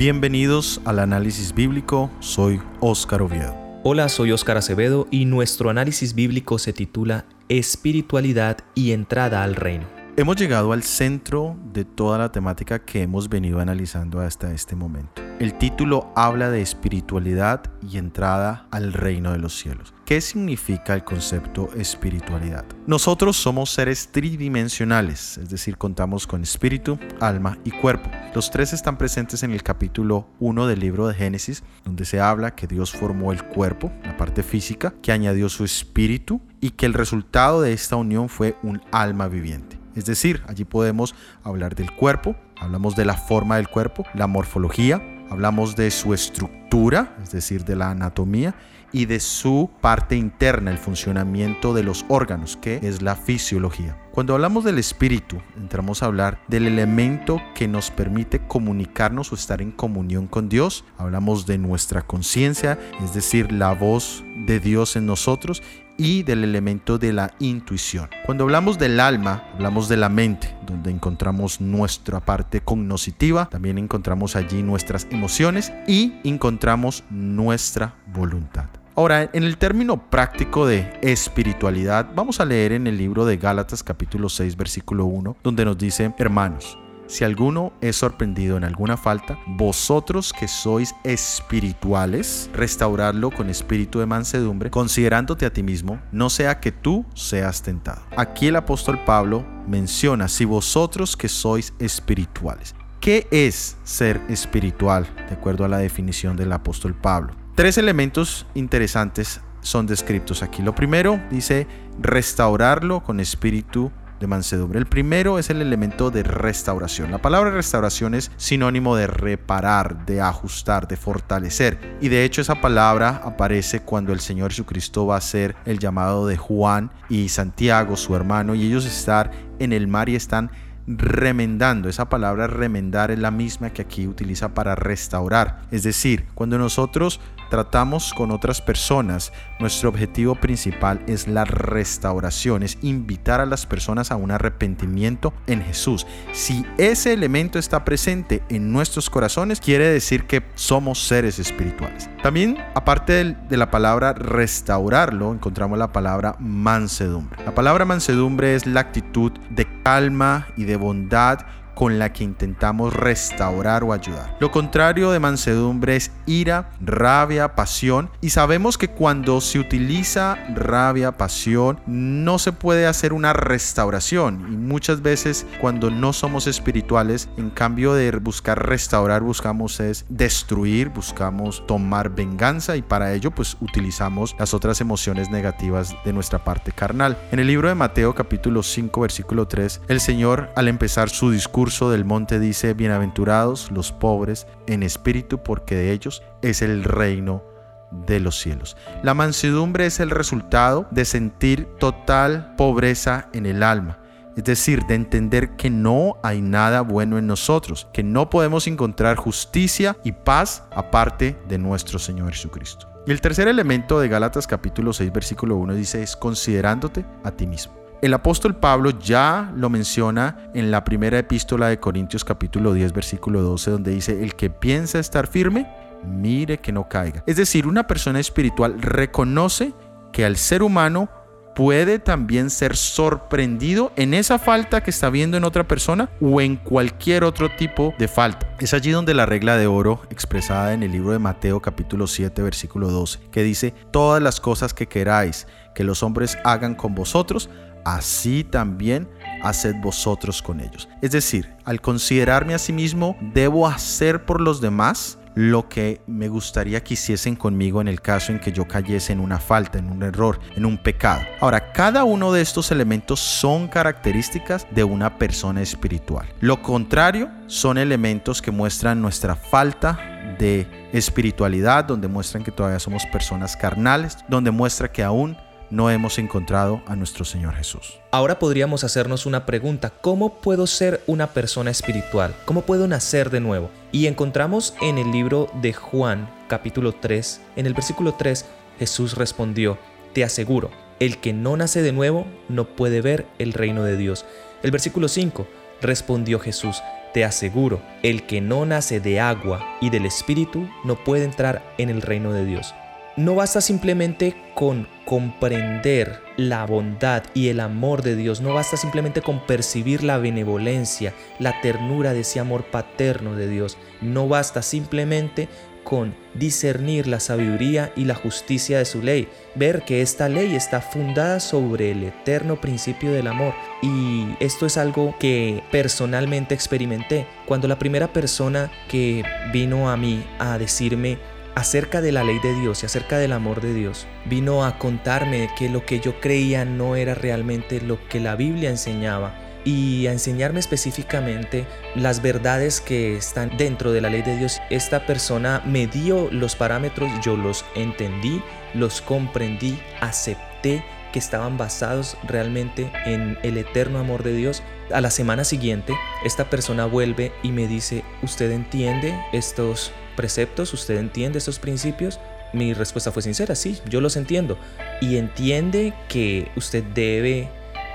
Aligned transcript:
Bienvenidos 0.00 0.80
al 0.86 0.98
análisis 0.98 1.54
bíblico, 1.54 2.10
soy 2.20 2.58
Óscar 2.80 3.20
Oviedo. 3.20 3.54
Hola, 3.84 4.08
soy 4.08 4.32
Óscar 4.32 4.56
Acevedo 4.56 5.06
y 5.10 5.26
nuestro 5.26 5.68
análisis 5.68 6.14
bíblico 6.14 6.58
se 6.58 6.72
titula 6.72 7.26
Espiritualidad 7.50 8.60
y 8.74 8.92
entrada 8.92 9.42
al 9.42 9.56
reino. 9.56 9.99
Hemos 10.20 10.36
llegado 10.36 10.74
al 10.74 10.82
centro 10.82 11.56
de 11.72 11.86
toda 11.86 12.18
la 12.18 12.30
temática 12.30 12.84
que 12.84 13.00
hemos 13.00 13.30
venido 13.30 13.58
analizando 13.58 14.20
hasta 14.20 14.52
este 14.52 14.76
momento. 14.76 15.22
El 15.38 15.56
título 15.56 16.12
habla 16.14 16.50
de 16.50 16.60
espiritualidad 16.60 17.62
y 17.80 17.96
entrada 17.96 18.66
al 18.70 18.92
reino 18.92 19.32
de 19.32 19.38
los 19.38 19.58
cielos. 19.58 19.94
¿Qué 20.04 20.20
significa 20.20 20.92
el 20.92 21.04
concepto 21.04 21.70
espiritualidad? 21.74 22.66
Nosotros 22.86 23.38
somos 23.38 23.70
seres 23.70 24.10
tridimensionales, 24.12 25.38
es 25.38 25.48
decir, 25.48 25.78
contamos 25.78 26.26
con 26.26 26.42
espíritu, 26.42 26.98
alma 27.18 27.56
y 27.64 27.70
cuerpo. 27.70 28.10
Los 28.34 28.50
tres 28.50 28.74
están 28.74 28.98
presentes 28.98 29.42
en 29.42 29.52
el 29.52 29.62
capítulo 29.62 30.28
1 30.38 30.66
del 30.66 30.80
libro 30.80 31.08
de 31.08 31.14
Génesis, 31.14 31.62
donde 31.82 32.04
se 32.04 32.20
habla 32.20 32.54
que 32.54 32.66
Dios 32.66 32.92
formó 32.92 33.32
el 33.32 33.42
cuerpo, 33.42 33.90
la 34.04 34.18
parte 34.18 34.42
física, 34.42 34.92
que 35.00 35.12
añadió 35.12 35.48
su 35.48 35.64
espíritu 35.64 36.42
y 36.60 36.72
que 36.72 36.84
el 36.84 36.92
resultado 36.92 37.62
de 37.62 37.72
esta 37.72 37.96
unión 37.96 38.28
fue 38.28 38.58
un 38.62 38.82
alma 38.92 39.26
viviente. 39.26 39.79
Es 40.00 40.06
decir, 40.06 40.42
allí 40.48 40.64
podemos 40.64 41.14
hablar 41.44 41.74
del 41.74 41.92
cuerpo, 41.92 42.34
hablamos 42.58 42.96
de 42.96 43.04
la 43.04 43.18
forma 43.18 43.56
del 43.56 43.68
cuerpo, 43.68 44.06
la 44.14 44.26
morfología, 44.26 45.02
hablamos 45.28 45.76
de 45.76 45.90
su 45.90 46.14
estructura, 46.14 47.14
es 47.22 47.32
decir, 47.32 47.66
de 47.66 47.76
la 47.76 47.90
anatomía, 47.90 48.54
y 48.92 49.04
de 49.04 49.20
su 49.20 49.70
parte 49.82 50.16
interna, 50.16 50.70
el 50.70 50.78
funcionamiento 50.78 51.74
de 51.74 51.82
los 51.82 52.06
órganos, 52.08 52.56
que 52.56 52.80
es 52.82 53.02
la 53.02 53.14
fisiología. 53.14 53.98
Cuando 54.10 54.32
hablamos 54.32 54.64
del 54.64 54.78
espíritu, 54.78 55.36
entramos 55.58 56.02
a 56.02 56.06
hablar 56.06 56.40
del 56.48 56.66
elemento 56.66 57.42
que 57.54 57.68
nos 57.68 57.90
permite 57.90 58.40
comunicarnos 58.46 59.32
o 59.32 59.34
estar 59.34 59.60
en 59.60 59.70
comunión 59.70 60.26
con 60.26 60.48
Dios. 60.48 60.86
Hablamos 60.96 61.44
de 61.44 61.58
nuestra 61.58 62.02
conciencia, 62.02 62.78
es 63.04 63.12
decir, 63.12 63.52
la 63.52 63.74
voz 63.74 64.24
de 64.46 64.60
Dios 64.60 64.96
en 64.96 65.04
nosotros 65.04 65.62
y 66.00 66.22
del 66.22 66.44
elemento 66.44 66.96
de 66.96 67.12
la 67.12 67.34
intuición. 67.40 68.08
Cuando 68.24 68.44
hablamos 68.44 68.78
del 68.78 68.98
alma, 69.00 69.44
hablamos 69.52 69.86
de 69.90 69.98
la 69.98 70.08
mente, 70.08 70.56
donde 70.66 70.90
encontramos 70.90 71.60
nuestra 71.60 72.20
parte 72.20 72.62
cognoscitiva, 72.62 73.50
también 73.50 73.76
encontramos 73.76 74.34
allí 74.34 74.62
nuestras 74.62 75.06
emociones 75.10 75.74
y 75.86 76.14
encontramos 76.24 77.04
nuestra 77.10 77.96
voluntad. 78.14 78.64
Ahora, 78.96 79.28
en 79.30 79.42
el 79.42 79.58
término 79.58 80.08
práctico 80.08 80.66
de 80.66 80.90
espiritualidad, 81.02 82.08
vamos 82.14 82.40
a 82.40 82.46
leer 82.46 82.72
en 82.72 82.86
el 82.86 82.96
libro 82.96 83.26
de 83.26 83.36
Gálatas 83.36 83.82
capítulo 83.82 84.30
6 84.30 84.56
versículo 84.56 85.04
1, 85.04 85.36
donde 85.42 85.66
nos 85.66 85.76
dice, 85.76 86.14
hermanos, 86.16 86.78
si 87.10 87.24
alguno 87.24 87.72
es 87.80 87.96
sorprendido 87.96 88.56
en 88.56 88.62
alguna 88.62 88.96
falta, 88.96 89.36
vosotros 89.48 90.32
que 90.32 90.46
sois 90.46 90.94
espirituales, 91.02 92.48
restaurarlo 92.54 93.32
con 93.32 93.50
espíritu 93.50 93.98
de 93.98 94.06
mansedumbre, 94.06 94.70
considerándote 94.70 95.44
a 95.44 95.52
ti 95.52 95.64
mismo, 95.64 96.00
no 96.12 96.30
sea 96.30 96.60
que 96.60 96.70
tú 96.70 97.04
seas 97.14 97.62
tentado. 97.62 98.00
Aquí 98.16 98.46
el 98.46 98.54
apóstol 98.56 99.00
Pablo 99.04 99.44
menciona, 99.66 100.28
si 100.28 100.44
vosotros 100.44 101.16
que 101.16 101.28
sois 101.28 101.74
espirituales. 101.80 102.76
¿Qué 103.00 103.26
es 103.32 103.76
ser 103.82 104.20
espiritual? 104.28 105.08
De 105.28 105.34
acuerdo 105.34 105.64
a 105.64 105.68
la 105.68 105.78
definición 105.78 106.36
del 106.36 106.52
apóstol 106.52 106.94
Pablo. 106.94 107.34
Tres 107.56 107.76
elementos 107.76 108.46
interesantes 108.54 109.40
son 109.62 109.86
descritos 109.86 110.42
aquí. 110.42 110.62
Lo 110.62 110.74
primero 110.74 111.20
dice 111.30 111.66
restaurarlo 112.00 113.02
con 113.02 113.20
espíritu 113.20 113.90
de 114.20 114.26
mansedumbre. 114.26 114.78
El 114.78 114.86
primero 114.86 115.38
es 115.38 115.50
el 115.50 115.62
elemento 115.62 116.10
de 116.10 116.22
restauración. 116.22 117.10
La 117.10 117.18
palabra 117.18 117.50
restauración 117.50 118.14
es 118.14 118.30
sinónimo 118.36 118.94
de 118.94 119.06
reparar, 119.06 120.06
de 120.06 120.20
ajustar, 120.20 120.86
de 120.86 120.96
fortalecer. 120.96 121.96
Y 122.00 122.08
de 122.08 122.24
hecho 122.24 122.42
esa 122.42 122.60
palabra 122.60 123.22
aparece 123.24 123.80
cuando 123.80 124.12
el 124.12 124.20
Señor 124.20 124.50
Jesucristo 124.50 125.06
va 125.06 125.16
a 125.16 125.20
ser 125.20 125.56
el 125.64 125.78
llamado 125.78 126.26
de 126.26 126.36
Juan 126.36 126.92
y 127.08 127.30
Santiago, 127.30 127.96
su 127.96 128.14
hermano, 128.14 128.54
y 128.54 128.66
ellos 128.66 128.84
están 128.84 129.30
en 129.58 129.72
el 129.72 129.88
mar 129.88 130.08
y 130.08 130.14
están 130.14 130.50
remendando. 130.96 131.88
Esa 131.88 132.08
palabra 132.08 132.46
remendar 132.46 133.10
es 133.10 133.18
la 133.18 133.30
misma 133.30 133.70
que 133.70 133.82
aquí 133.82 134.06
utiliza 134.06 134.54
para 134.54 134.74
restaurar. 134.74 135.62
Es 135.70 135.82
decir, 135.82 136.26
cuando 136.34 136.58
nosotros 136.58 137.20
tratamos 137.50 138.14
con 138.14 138.30
otras 138.30 138.62
personas, 138.62 139.32
nuestro 139.58 139.90
objetivo 139.90 140.36
principal 140.36 141.02
es 141.06 141.28
la 141.28 141.44
restauración, 141.44 142.62
es 142.62 142.78
invitar 142.80 143.40
a 143.40 143.46
las 143.46 143.66
personas 143.66 144.10
a 144.10 144.16
un 144.16 144.30
arrepentimiento 144.30 145.34
en 145.46 145.62
Jesús. 145.62 146.06
Si 146.32 146.64
ese 146.78 147.12
elemento 147.12 147.58
está 147.58 147.84
presente 147.84 148.42
en 148.48 148.72
nuestros 148.72 149.10
corazones, 149.10 149.60
quiere 149.60 149.88
decir 149.88 150.26
que 150.26 150.44
somos 150.54 151.06
seres 151.06 151.38
espirituales. 151.38 152.08
También, 152.22 152.56
aparte 152.74 153.36
de 153.48 153.56
la 153.56 153.70
palabra 153.70 154.12
restaurarlo, 154.12 155.32
encontramos 155.32 155.78
la 155.78 155.92
palabra 155.92 156.36
mansedumbre. 156.38 157.44
La 157.44 157.54
palabra 157.54 157.84
mansedumbre 157.84 158.54
es 158.54 158.66
la 158.66 158.80
actitud 158.80 159.32
de 159.50 159.66
calma 159.82 160.46
y 160.56 160.64
de 160.64 160.76
bondad 160.80 161.44
con 161.74 161.98
la 161.98 162.12
que 162.12 162.24
intentamos 162.24 162.92
restaurar 162.92 163.84
o 163.84 163.92
ayudar. 163.92 164.36
Lo 164.40 164.50
contrario 164.50 165.10
de 165.10 165.20
mansedumbre 165.20 165.96
es 165.96 166.10
ira, 166.26 166.70
rabia, 166.80 167.54
pasión 167.54 168.10
y 168.20 168.30
sabemos 168.30 168.78
que 168.78 168.88
cuando 168.88 169.40
se 169.40 169.58
utiliza 169.58 170.36
rabia, 170.54 171.12
pasión, 171.12 171.80
no 171.86 172.38
se 172.38 172.52
puede 172.52 172.86
hacer 172.86 173.12
una 173.12 173.32
restauración 173.32 174.46
y 174.52 174.56
muchas 174.56 175.02
veces 175.02 175.46
cuando 175.60 175.90
no 175.90 176.12
somos 176.12 176.46
espirituales, 176.46 177.28
en 177.36 177.50
cambio 177.50 177.94
de 177.94 178.10
buscar 178.12 178.66
restaurar, 178.66 179.22
buscamos 179.22 179.80
es 179.80 180.04
destruir, 180.08 180.88
buscamos 180.88 181.66
tomar 181.66 182.10
venganza 182.10 182.76
y 182.76 182.82
para 182.82 183.12
ello 183.12 183.30
pues 183.30 183.56
utilizamos 183.60 184.34
las 184.38 184.54
otras 184.54 184.80
emociones 184.80 185.30
negativas 185.30 185.94
de 186.04 186.12
nuestra 186.12 186.42
parte 186.42 186.72
carnal. 186.72 187.16
En 187.32 187.38
el 187.38 187.46
libro 187.46 187.68
de 187.68 187.74
Mateo 187.74 188.14
capítulo 188.14 188.62
5 188.62 189.00
versículo 189.00 189.46
3, 189.46 189.82
el 189.88 190.00
Señor 190.00 190.50
al 190.56 190.68
empezar 190.68 191.10
su 191.10 191.30
discurso 191.30 191.59
del 191.60 192.06
monte 192.06 192.40
dice, 192.40 192.72
bienaventurados 192.72 193.70
los 193.70 193.92
pobres 193.92 194.46
en 194.66 194.82
espíritu, 194.82 195.42
porque 195.42 195.74
de 195.74 195.92
ellos 195.92 196.22
es 196.40 196.62
el 196.62 196.84
reino 196.84 197.44
de 197.90 198.18
los 198.18 198.38
cielos. 198.38 198.78
La 199.02 199.12
mansedumbre 199.12 199.84
es 199.84 200.00
el 200.00 200.08
resultado 200.08 200.86
de 200.90 201.04
sentir 201.04 201.68
total 201.78 202.54
pobreza 202.56 203.28
en 203.34 203.44
el 203.44 203.62
alma. 203.62 203.98
Es 204.36 204.44
decir, 204.44 204.84
de 204.86 204.94
entender 204.94 205.56
que 205.56 205.68
no 205.68 206.16
hay 206.22 206.40
nada 206.40 206.80
bueno 206.80 207.18
en 207.18 207.26
nosotros, 207.26 207.88
que 207.92 208.02
no 208.02 208.30
podemos 208.30 208.66
encontrar 208.66 209.16
justicia 209.16 209.98
y 210.02 210.12
paz 210.12 210.64
aparte 210.70 211.36
de 211.46 211.58
nuestro 211.58 211.98
Señor 211.98 212.32
Jesucristo. 212.32 212.88
Y 213.06 213.10
el 213.10 213.20
tercer 213.20 213.48
elemento 213.48 214.00
de 214.00 214.08
Gálatas 214.08 214.46
capítulo 214.46 214.94
6 214.94 215.12
versículo 215.12 215.56
1 215.56 215.74
dice 215.74 216.02
es 216.02 216.16
considerándote 216.16 217.04
a 217.22 217.32
ti 217.32 217.46
mismo. 217.46 217.79
El 218.02 218.14
apóstol 218.14 218.56
Pablo 218.56 218.98
ya 218.98 219.52
lo 219.54 219.68
menciona 219.68 220.50
en 220.54 220.70
la 220.70 220.84
primera 220.84 221.18
epístola 221.18 221.68
de 221.68 221.78
Corintios 221.78 222.24
capítulo 222.24 222.72
10 222.72 222.94
versículo 222.94 223.42
12 223.42 223.72
donde 223.72 223.90
dice, 223.90 224.22
el 224.22 224.36
que 224.36 224.48
piensa 224.48 224.98
estar 224.98 225.26
firme, 225.26 225.70
mire 226.02 226.56
que 226.58 226.72
no 226.72 226.88
caiga. 226.88 227.22
Es 227.26 227.36
decir, 227.36 227.66
una 227.66 227.86
persona 227.86 228.18
espiritual 228.18 228.80
reconoce 228.80 229.74
que 230.12 230.24
al 230.24 230.38
ser 230.38 230.62
humano 230.62 231.10
puede 231.54 231.98
también 231.98 232.48
ser 232.48 232.74
sorprendido 232.74 233.92
en 233.96 234.14
esa 234.14 234.38
falta 234.38 234.82
que 234.82 234.90
está 234.90 235.10
viendo 235.10 235.36
en 235.36 235.44
otra 235.44 235.68
persona 235.68 236.08
o 236.22 236.40
en 236.40 236.56
cualquier 236.56 237.22
otro 237.22 237.50
tipo 237.50 237.92
de 237.98 238.08
falta. 238.08 238.54
Es 238.60 238.72
allí 238.72 238.92
donde 238.92 239.12
la 239.12 239.26
regla 239.26 239.58
de 239.58 239.66
oro 239.66 240.00
expresada 240.08 240.72
en 240.72 240.82
el 240.82 240.92
libro 240.92 241.12
de 241.12 241.18
Mateo 241.18 241.60
capítulo 241.60 242.06
7 242.06 242.40
versículo 242.40 242.88
12, 242.90 243.18
que 243.30 243.42
dice, 243.42 243.74
todas 243.90 244.22
las 244.22 244.40
cosas 244.40 244.72
que 244.72 244.86
queráis 244.86 245.46
que 245.74 245.84
los 245.84 246.02
hombres 246.02 246.38
hagan 246.44 246.74
con 246.74 246.94
vosotros, 246.94 247.50
así 247.84 248.44
también 248.44 249.08
haced 249.42 249.76
vosotros 249.76 250.42
con 250.42 250.60
ellos. 250.60 250.88
Es 251.02 251.12
decir, 251.12 251.54
al 251.64 251.80
considerarme 251.80 252.54
a 252.54 252.58
sí 252.58 252.72
mismo, 252.72 253.16
debo 253.34 253.66
hacer 253.66 254.24
por 254.24 254.40
los 254.40 254.60
demás 254.60 255.18
lo 255.34 255.68
que 255.68 256.00
me 256.06 256.28
gustaría 256.28 256.82
que 256.82 256.94
hiciesen 256.94 257.36
conmigo 257.36 257.80
en 257.80 257.88
el 257.88 258.00
caso 258.00 258.32
en 258.32 258.40
que 258.40 258.52
yo 258.52 258.66
cayese 258.66 259.12
en 259.12 259.20
una 259.20 259.38
falta, 259.38 259.78
en 259.78 259.90
un 259.90 260.02
error, 260.02 260.40
en 260.56 260.66
un 260.66 260.76
pecado. 260.76 261.22
Ahora, 261.40 261.72
cada 261.72 262.04
uno 262.04 262.32
de 262.32 262.40
estos 262.40 262.70
elementos 262.72 263.20
son 263.20 263.68
características 263.68 264.66
de 264.70 264.84
una 264.84 265.18
persona 265.18 265.62
espiritual. 265.62 266.26
Lo 266.40 266.62
contrario 266.62 267.30
son 267.46 267.78
elementos 267.78 268.42
que 268.42 268.50
muestran 268.50 269.00
nuestra 269.00 269.36
falta 269.36 270.36
de 270.38 270.66
espiritualidad, 270.92 271.84
donde 271.84 272.08
muestran 272.08 272.42
que 272.42 272.50
todavía 272.50 272.80
somos 272.80 273.06
personas 273.06 273.56
carnales, 273.56 274.18
donde 274.28 274.50
muestra 274.50 274.90
que 274.90 275.02
aún 275.02 275.36
no 275.70 275.90
hemos 275.90 276.18
encontrado 276.18 276.82
a 276.86 276.96
nuestro 276.96 277.24
Señor 277.24 277.54
Jesús. 277.54 277.98
Ahora 278.10 278.38
podríamos 278.38 278.84
hacernos 278.84 279.26
una 279.26 279.46
pregunta, 279.46 279.90
¿cómo 279.90 280.34
puedo 280.34 280.66
ser 280.66 281.02
una 281.06 281.28
persona 281.28 281.70
espiritual? 281.70 282.34
¿Cómo 282.44 282.62
puedo 282.62 282.86
nacer 282.88 283.30
de 283.30 283.40
nuevo? 283.40 283.70
Y 283.92 284.06
encontramos 284.06 284.74
en 284.80 284.98
el 284.98 285.10
libro 285.10 285.50
de 285.62 285.72
Juan, 285.72 286.28
capítulo 286.48 286.92
3, 286.92 287.40
en 287.56 287.66
el 287.66 287.74
versículo 287.74 288.14
3, 288.14 288.44
Jesús 288.78 289.16
respondió, 289.16 289.78
te 290.12 290.24
aseguro, 290.24 290.70
el 290.98 291.18
que 291.18 291.32
no 291.32 291.56
nace 291.56 291.82
de 291.82 291.92
nuevo 291.92 292.26
no 292.48 292.64
puede 292.76 293.00
ver 293.00 293.26
el 293.38 293.52
reino 293.52 293.84
de 293.84 293.96
Dios. 293.96 294.26
El 294.62 294.70
versículo 294.70 295.08
5, 295.08 295.46
respondió 295.80 296.38
Jesús, 296.40 296.82
te 297.14 297.24
aseguro, 297.24 297.80
el 298.02 298.26
que 298.26 298.40
no 298.40 298.66
nace 298.66 299.00
de 299.00 299.20
agua 299.20 299.76
y 299.80 299.90
del 299.90 300.06
Espíritu 300.06 300.68
no 300.84 300.96
puede 300.96 301.24
entrar 301.24 301.74
en 301.78 301.90
el 301.90 302.02
reino 302.02 302.32
de 302.32 302.44
Dios. 302.44 302.74
No 303.20 303.34
basta 303.34 303.60
simplemente 303.60 304.34
con 304.54 304.88
comprender 305.04 306.22
la 306.38 306.64
bondad 306.64 307.22
y 307.34 307.48
el 307.48 307.60
amor 307.60 308.00
de 308.00 308.16
Dios, 308.16 308.40
no 308.40 308.54
basta 308.54 308.78
simplemente 308.78 309.20
con 309.20 309.46
percibir 309.46 310.02
la 310.02 310.16
benevolencia, 310.16 311.12
la 311.38 311.60
ternura 311.60 312.14
de 312.14 312.20
ese 312.20 312.40
amor 312.40 312.64
paterno 312.70 313.36
de 313.36 313.46
Dios, 313.46 313.76
no 314.00 314.26
basta 314.26 314.62
simplemente 314.62 315.50
con 315.84 316.14
discernir 316.34 317.06
la 317.06 317.20
sabiduría 317.20 317.92
y 317.94 318.04
la 318.04 318.14
justicia 318.14 318.78
de 318.78 318.84
su 318.86 319.02
ley, 319.02 319.28
ver 319.54 319.82
que 319.82 320.00
esta 320.00 320.30
ley 320.30 320.54
está 320.54 320.80
fundada 320.80 321.40
sobre 321.40 321.90
el 321.90 322.04
eterno 322.04 322.60
principio 322.60 323.12
del 323.12 323.26
amor. 323.26 323.54
Y 323.82 324.28
esto 324.40 324.66
es 324.66 324.76
algo 324.76 325.14
que 325.18 325.62
personalmente 325.70 326.54
experimenté. 326.54 327.26
Cuando 327.46 327.66
la 327.66 327.78
primera 327.78 328.12
persona 328.12 328.70
que 328.88 329.24
vino 329.52 329.90
a 329.90 329.96
mí 329.96 330.24
a 330.38 330.58
decirme 330.58 331.18
acerca 331.54 332.00
de 332.00 332.12
la 332.12 332.24
ley 332.24 332.38
de 332.40 332.54
Dios 332.54 332.82
y 332.82 332.86
acerca 332.86 333.18
del 333.18 333.32
amor 333.32 333.60
de 333.60 333.74
Dios, 333.74 334.06
vino 334.26 334.64
a 334.64 334.78
contarme 334.78 335.48
que 335.58 335.68
lo 335.68 335.84
que 335.84 336.00
yo 336.00 336.20
creía 336.20 336.64
no 336.64 336.96
era 336.96 337.14
realmente 337.14 337.80
lo 337.80 337.98
que 338.08 338.20
la 338.20 338.36
Biblia 338.36 338.70
enseñaba 338.70 339.34
y 339.64 340.06
a 340.06 340.12
enseñarme 340.12 340.60
específicamente 340.60 341.66
las 341.94 342.22
verdades 342.22 342.80
que 342.80 343.16
están 343.16 343.56
dentro 343.56 343.92
de 343.92 344.00
la 344.00 344.10
ley 344.10 344.22
de 344.22 344.36
Dios. 344.36 344.58
Esta 344.70 345.06
persona 345.06 345.62
me 345.66 345.86
dio 345.86 346.30
los 346.30 346.56
parámetros, 346.56 347.10
yo 347.22 347.36
los 347.36 347.64
entendí, 347.74 348.42
los 348.74 349.02
comprendí, 349.02 349.78
acepté 350.00 350.82
que 351.12 351.18
estaban 351.18 351.58
basados 351.58 352.16
realmente 352.22 352.90
en 353.04 353.38
el 353.42 353.58
eterno 353.58 353.98
amor 353.98 354.22
de 354.22 354.34
Dios. 354.34 354.62
A 354.92 355.00
la 355.00 355.10
semana 355.10 355.44
siguiente, 355.44 355.94
esta 356.24 356.48
persona 356.50 356.86
vuelve 356.86 357.32
y 357.42 357.52
me 357.52 357.66
dice, 357.66 358.04
¿usted 358.22 358.50
entiende 358.52 359.14
estos 359.32 359.92
preceptos? 360.16 360.72
¿Usted 360.72 360.96
entiende 360.96 361.38
estos 361.38 361.58
principios? 361.58 362.20
Mi 362.52 362.74
respuesta 362.74 363.12
fue 363.12 363.22
sincera, 363.22 363.54
sí, 363.54 363.78
yo 363.88 364.00
los 364.00 364.16
entiendo. 364.16 364.58
Y 365.00 365.16
entiende 365.16 365.94
que 366.08 366.50
usted 366.56 366.82
debe 366.82 367.48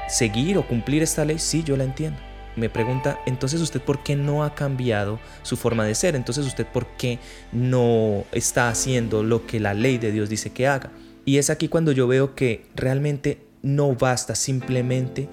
seguir 0.07 0.57
o 0.57 0.67
cumplir 0.67 1.03
esta 1.03 1.25
ley, 1.25 1.39
sí, 1.39 1.63
yo 1.63 1.75
la 1.75 1.83
entiendo. 1.83 2.19
Me 2.55 2.69
pregunta, 2.69 3.19
entonces 3.25 3.59
usted 3.59 3.81
por 3.81 4.01
qué 4.01 4.15
no 4.15 4.45
ha 4.45 4.55
cambiado 4.55 5.19
su 5.41 5.57
forma 5.57 5.83
de 5.83 5.93
ser, 5.93 6.15
entonces 6.15 6.45
usted 6.45 6.65
por 6.65 6.87
qué 6.95 7.19
no 7.51 8.23
está 8.31 8.69
haciendo 8.69 9.23
lo 9.23 9.45
que 9.45 9.59
la 9.59 9.73
ley 9.73 9.97
de 9.97 10.13
Dios 10.13 10.29
dice 10.29 10.51
que 10.51 10.67
haga. 10.67 10.91
Y 11.25 11.37
es 11.37 11.49
aquí 11.49 11.67
cuando 11.67 11.91
yo 11.91 12.07
veo 12.07 12.33
que 12.33 12.65
realmente 12.75 13.41
no 13.61 13.93
basta 13.95 14.35
simplemente 14.35 15.27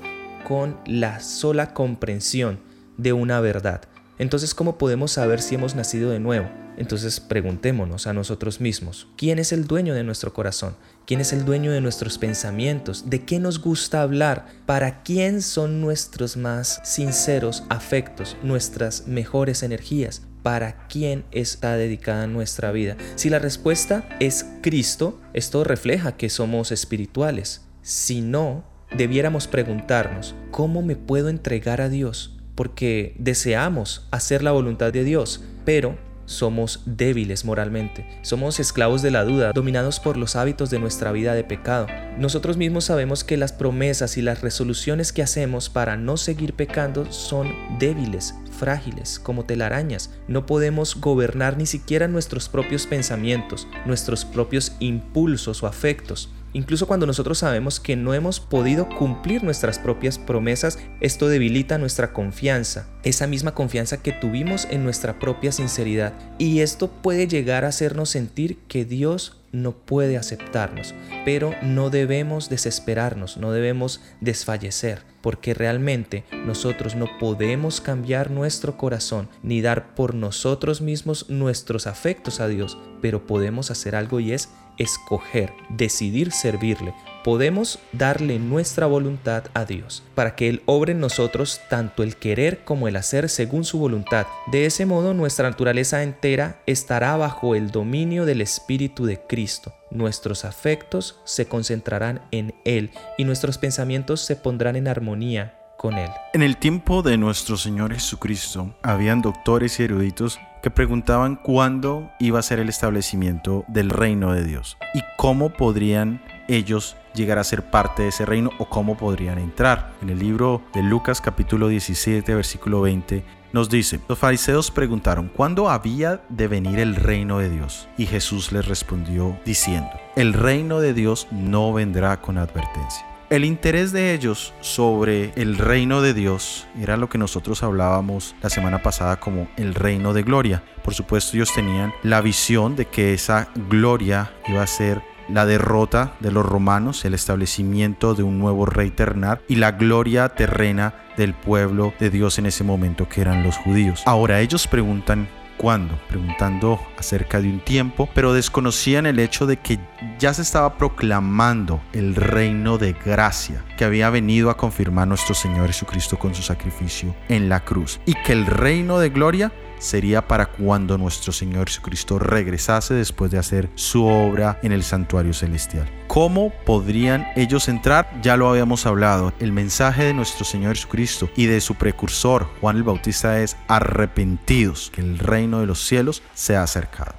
con 0.48 0.78
la 0.86 1.20
sola 1.20 1.74
comprensión 1.74 2.58
de 2.96 3.12
una 3.12 3.40
verdad. 3.40 3.82
Entonces, 4.18 4.54
¿cómo 4.54 4.78
podemos 4.78 5.12
saber 5.12 5.40
si 5.40 5.54
hemos 5.54 5.76
nacido 5.76 6.10
de 6.10 6.18
nuevo? 6.18 6.61
Entonces 6.76 7.20
preguntémonos 7.20 8.06
a 8.06 8.12
nosotros 8.12 8.60
mismos, 8.60 9.08
¿quién 9.16 9.38
es 9.38 9.52
el 9.52 9.66
dueño 9.66 9.94
de 9.94 10.04
nuestro 10.04 10.32
corazón? 10.32 10.76
¿Quién 11.06 11.20
es 11.20 11.32
el 11.32 11.44
dueño 11.44 11.72
de 11.72 11.80
nuestros 11.80 12.18
pensamientos? 12.18 13.10
¿De 13.10 13.24
qué 13.24 13.38
nos 13.38 13.60
gusta 13.60 14.02
hablar? 14.02 14.46
¿Para 14.66 15.02
quién 15.02 15.42
son 15.42 15.80
nuestros 15.80 16.36
más 16.36 16.80
sinceros 16.84 17.64
afectos, 17.68 18.36
nuestras 18.42 19.06
mejores 19.06 19.62
energías? 19.62 20.22
¿Para 20.42 20.86
quién 20.88 21.24
está 21.30 21.76
dedicada 21.76 22.26
nuestra 22.26 22.72
vida? 22.72 22.96
Si 23.16 23.30
la 23.30 23.38
respuesta 23.38 24.08
es 24.18 24.46
Cristo, 24.62 25.20
esto 25.34 25.64
refleja 25.64 26.16
que 26.16 26.30
somos 26.30 26.72
espirituales. 26.72 27.62
Si 27.82 28.20
no, 28.20 28.64
debiéramos 28.96 29.46
preguntarnos, 29.46 30.34
¿cómo 30.50 30.82
me 30.82 30.96
puedo 30.96 31.28
entregar 31.28 31.80
a 31.80 31.88
Dios? 31.88 32.38
Porque 32.54 33.14
deseamos 33.18 34.06
hacer 34.10 34.42
la 34.42 34.52
voluntad 34.52 34.92
de 34.92 35.04
Dios, 35.04 35.44
pero 35.64 35.96
somos 36.26 36.82
débiles 36.86 37.44
moralmente, 37.44 38.06
somos 38.22 38.60
esclavos 38.60 39.02
de 39.02 39.10
la 39.10 39.24
duda, 39.24 39.52
dominados 39.52 40.00
por 40.00 40.16
los 40.16 40.36
hábitos 40.36 40.70
de 40.70 40.78
nuestra 40.78 41.12
vida 41.12 41.34
de 41.34 41.44
pecado. 41.44 41.86
Nosotros 42.18 42.56
mismos 42.56 42.84
sabemos 42.84 43.24
que 43.24 43.36
las 43.36 43.52
promesas 43.52 44.16
y 44.16 44.22
las 44.22 44.42
resoluciones 44.42 45.12
que 45.12 45.22
hacemos 45.22 45.68
para 45.68 45.96
no 45.96 46.16
seguir 46.16 46.54
pecando 46.54 47.10
son 47.10 47.52
débiles, 47.78 48.34
frágiles, 48.58 49.18
como 49.18 49.44
telarañas. 49.44 50.10
No 50.28 50.46
podemos 50.46 51.00
gobernar 51.00 51.56
ni 51.56 51.66
siquiera 51.66 52.08
nuestros 52.08 52.48
propios 52.48 52.86
pensamientos, 52.86 53.66
nuestros 53.86 54.24
propios 54.24 54.76
impulsos 54.80 55.62
o 55.62 55.66
afectos. 55.66 56.30
Incluso 56.54 56.86
cuando 56.86 57.06
nosotros 57.06 57.38
sabemos 57.38 57.80
que 57.80 57.96
no 57.96 58.12
hemos 58.14 58.40
podido 58.40 58.88
cumplir 58.88 59.42
nuestras 59.42 59.78
propias 59.78 60.18
promesas, 60.18 60.78
esto 61.00 61.28
debilita 61.28 61.78
nuestra 61.78 62.12
confianza, 62.12 62.88
esa 63.04 63.26
misma 63.26 63.54
confianza 63.54 64.02
que 64.02 64.12
tuvimos 64.12 64.66
en 64.70 64.84
nuestra 64.84 65.18
propia 65.18 65.52
sinceridad. 65.52 66.12
Y 66.38 66.60
esto 66.60 66.88
puede 66.90 67.26
llegar 67.26 67.64
a 67.64 67.68
hacernos 67.68 68.10
sentir 68.10 68.58
que 68.68 68.84
Dios 68.84 69.38
no 69.52 69.72
puede 69.72 70.16
aceptarnos, 70.16 70.94
pero 71.24 71.54
no 71.62 71.90
debemos 71.90 72.48
desesperarnos, 72.48 73.36
no 73.36 73.52
debemos 73.52 74.00
desfallecer, 74.20 75.02
porque 75.20 75.52
realmente 75.52 76.24
nosotros 76.46 76.96
no 76.96 77.06
podemos 77.18 77.82
cambiar 77.82 78.30
nuestro 78.30 78.78
corazón 78.78 79.28
ni 79.42 79.60
dar 79.60 79.94
por 79.94 80.14
nosotros 80.14 80.80
mismos 80.80 81.28
nuestros 81.28 81.86
afectos 81.86 82.40
a 82.40 82.48
Dios, 82.48 82.78
pero 83.02 83.26
podemos 83.26 83.70
hacer 83.70 83.94
algo 83.94 84.20
y 84.20 84.32
es 84.32 84.48
escoger, 84.78 85.52
decidir 85.68 86.32
servirle, 86.32 86.94
podemos 87.22 87.78
darle 87.92 88.38
nuestra 88.38 88.86
voluntad 88.86 89.44
a 89.54 89.64
Dios, 89.64 90.02
para 90.14 90.34
que 90.34 90.48
Él 90.48 90.62
obre 90.66 90.92
en 90.92 91.00
nosotros 91.00 91.60
tanto 91.68 92.02
el 92.02 92.16
querer 92.16 92.64
como 92.64 92.88
el 92.88 92.96
hacer 92.96 93.28
según 93.28 93.64
su 93.64 93.78
voluntad. 93.78 94.26
De 94.50 94.66
ese 94.66 94.86
modo 94.86 95.14
nuestra 95.14 95.48
naturaleza 95.48 96.02
entera 96.02 96.60
estará 96.66 97.16
bajo 97.16 97.54
el 97.54 97.70
dominio 97.70 98.24
del 98.24 98.40
Espíritu 98.40 99.06
de 99.06 99.20
Cristo. 99.20 99.72
Nuestros 99.90 100.44
afectos 100.44 101.20
se 101.24 101.46
concentrarán 101.46 102.22
en 102.30 102.54
Él 102.64 102.90
y 103.18 103.24
nuestros 103.24 103.58
pensamientos 103.58 104.20
se 104.20 104.36
pondrán 104.36 104.76
en 104.76 104.88
armonía 104.88 105.58
con 105.76 105.98
Él. 105.98 106.10
En 106.32 106.42
el 106.42 106.56
tiempo 106.56 107.02
de 107.02 107.16
nuestro 107.18 107.56
Señor 107.56 107.92
Jesucristo, 107.92 108.74
habían 108.82 109.20
doctores 109.20 109.78
y 109.80 109.84
eruditos 109.84 110.38
que 110.62 110.70
preguntaban 110.70 111.36
cuándo 111.36 112.10
iba 112.20 112.38
a 112.38 112.42
ser 112.42 112.60
el 112.60 112.68
establecimiento 112.68 113.64
del 113.68 113.90
reino 113.90 114.32
de 114.32 114.44
Dios 114.44 114.78
y 114.94 115.02
cómo 115.16 115.50
podrían 115.50 116.22
ellos 116.48 116.96
llegar 117.14 117.38
a 117.38 117.44
ser 117.44 117.62
parte 117.62 118.02
de 118.02 118.08
ese 118.08 118.24
reino 118.24 118.50
o 118.58 118.68
cómo 118.68 118.96
podrían 118.96 119.38
entrar. 119.38 119.92
En 120.00 120.08
el 120.08 120.18
libro 120.18 120.62
de 120.72 120.82
Lucas 120.82 121.20
capítulo 121.20 121.68
17 121.68 122.34
versículo 122.34 122.80
20 122.80 123.24
nos 123.52 123.68
dice, 123.68 124.00
los 124.08 124.18
fariseos 124.18 124.70
preguntaron, 124.70 125.28
¿cuándo 125.28 125.68
había 125.68 126.22
de 126.30 126.48
venir 126.48 126.78
el 126.78 126.96
reino 126.96 127.38
de 127.38 127.50
Dios? 127.50 127.86
Y 127.98 128.06
Jesús 128.06 128.50
les 128.50 128.66
respondió 128.66 129.38
diciendo, 129.44 129.90
el 130.16 130.32
reino 130.32 130.80
de 130.80 130.94
Dios 130.94 131.26
no 131.30 131.72
vendrá 131.72 132.20
con 132.22 132.38
advertencia. 132.38 133.11
El 133.32 133.46
interés 133.46 133.92
de 133.92 134.12
ellos 134.12 134.52
sobre 134.60 135.32
el 135.36 135.56
reino 135.56 136.02
de 136.02 136.12
Dios 136.12 136.66
era 136.78 136.98
lo 136.98 137.08
que 137.08 137.16
nosotros 137.16 137.62
hablábamos 137.62 138.34
la 138.42 138.50
semana 138.50 138.82
pasada 138.82 139.20
como 139.20 139.48
el 139.56 139.74
reino 139.74 140.12
de 140.12 140.22
gloria. 140.22 140.62
Por 140.84 140.92
supuesto 140.92 141.34
ellos 141.38 141.50
tenían 141.54 141.94
la 142.02 142.20
visión 142.20 142.76
de 142.76 142.84
que 142.84 143.14
esa 143.14 143.48
gloria 143.70 144.32
iba 144.48 144.62
a 144.62 144.66
ser 144.66 145.00
la 145.30 145.46
derrota 145.46 146.12
de 146.20 146.30
los 146.30 146.44
romanos, 146.44 147.06
el 147.06 147.14
establecimiento 147.14 148.14
de 148.14 148.22
un 148.22 148.38
nuevo 148.38 148.66
rey 148.66 148.90
terrenal 148.90 149.40
y 149.48 149.54
la 149.54 149.72
gloria 149.72 150.28
terrena 150.28 150.92
del 151.16 151.32
pueblo 151.32 151.94
de 151.98 152.10
Dios 152.10 152.38
en 152.38 152.44
ese 152.44 152.64
momento 152.64 153.08
que 153.08 153.22
eran 153.22 153.42
los 153.42 153.56
judíos. 153.56 154.02
Ahora 154.04 154.42
ellos 154.42 154.66
preguntan 154.66 155.26
cuándo, 155.62 155.96
preguntando 156.08 156.80
acerca 156.98 157.40
de 157.40 157.48
un 157.48 157.60
tiempo, 157.60 158.08
pero 158.14 158.34
desconocían 158.34 159.06
el 159.06 159.20
hecho 159.20 159.46
de 159.46 159.58
que 159.58 159.78
ya 160.18 160.34
se 160.34 160.42
estaba 160.42 160.76
proclamando 160.76 161.80
el 161.92 162.16
reino 162.16 162.78
de 162.78 162.94
gracia 162.94 163.64
que 163.78 163.84
había 163.84 164.10
venido 164.10 164.50
a 164.50 164.56
confirmar 164.56 165.06
nuestro 165.06 165.36
Señor 165.36 165.68
Jesucristo 165.68 166.18
con 166.18 166.34
su 166.34 166.42
sacrificio 166.42 167.14
en 167.28 167.48
la 167.48 167.60
cruz 167.60 168.00
y 168.06 168.14
que 168.14 168.32
el 168.32 168.44
reino 168.44 168.98
de 168.98 169.10
gloria 169.10 169.52
sería 169.82 170.26
para 170.28 170.46
cuando 170.46 170.96
nuestro 170.96 171.32
Señor 171.32 171.68
Jesucristo 171.68 172.18
regresase 172.18 172.94
después 172.94 173.30
de 173.30 173.38
hacer 173.38 173.68
su 173.74 174.06
obra 174.06 174.58
en 174.62 174.72
el 174.72 174.84
santuario 174.84 175.34
celestial. 175.34 175.90
¿Cómo 176.06 176.52
podrían 176.64 177.26
ellos 177.36 177.68
entrar? 177.68 178.08
Ya 178.22 178.36
lo 178.36 178.48
habíamos 178.48 178.86
hablado. 178.86 179.32
El 179.40 179.52
mensaje 179.52 180.04
de 180.04 180.14
nuestro 180.14 180.44
Señor 180.44 180.76
Jesucristo 180.76 181.28
y 181.36 181.46
de 181.46 181.60
su 181.60 181.74
precursor 181.74 182.48
Juan 182.60 182.76
el 182.76 182.82
Bautista 182.84 183.40
es 183.40 183.56
arrepentidos, 183.66 184.90
que 184.94 185.00
el 185.00 185.18
reino 185.18 185.60
de 185.60 185.66
los 185.66 185.84
cielos 185.84 186.22
se 186.34 186.56
ha 186.56 186.62
acercado. 186.62 187.14